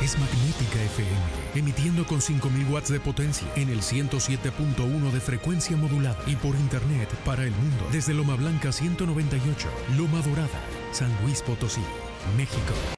[0.00, 1.10] Es Magnética FM,
[1.56, 7.08] emitiendo con 5000 watts de potencia en el 107.1 de frecuencia modulada y por internet
[7.24, 10.60] para el mundo desde Loma Blanca 198, Loma Dorada,
[10.92, 11.82] San Luis Potosí,
[12.36, 12.72] México.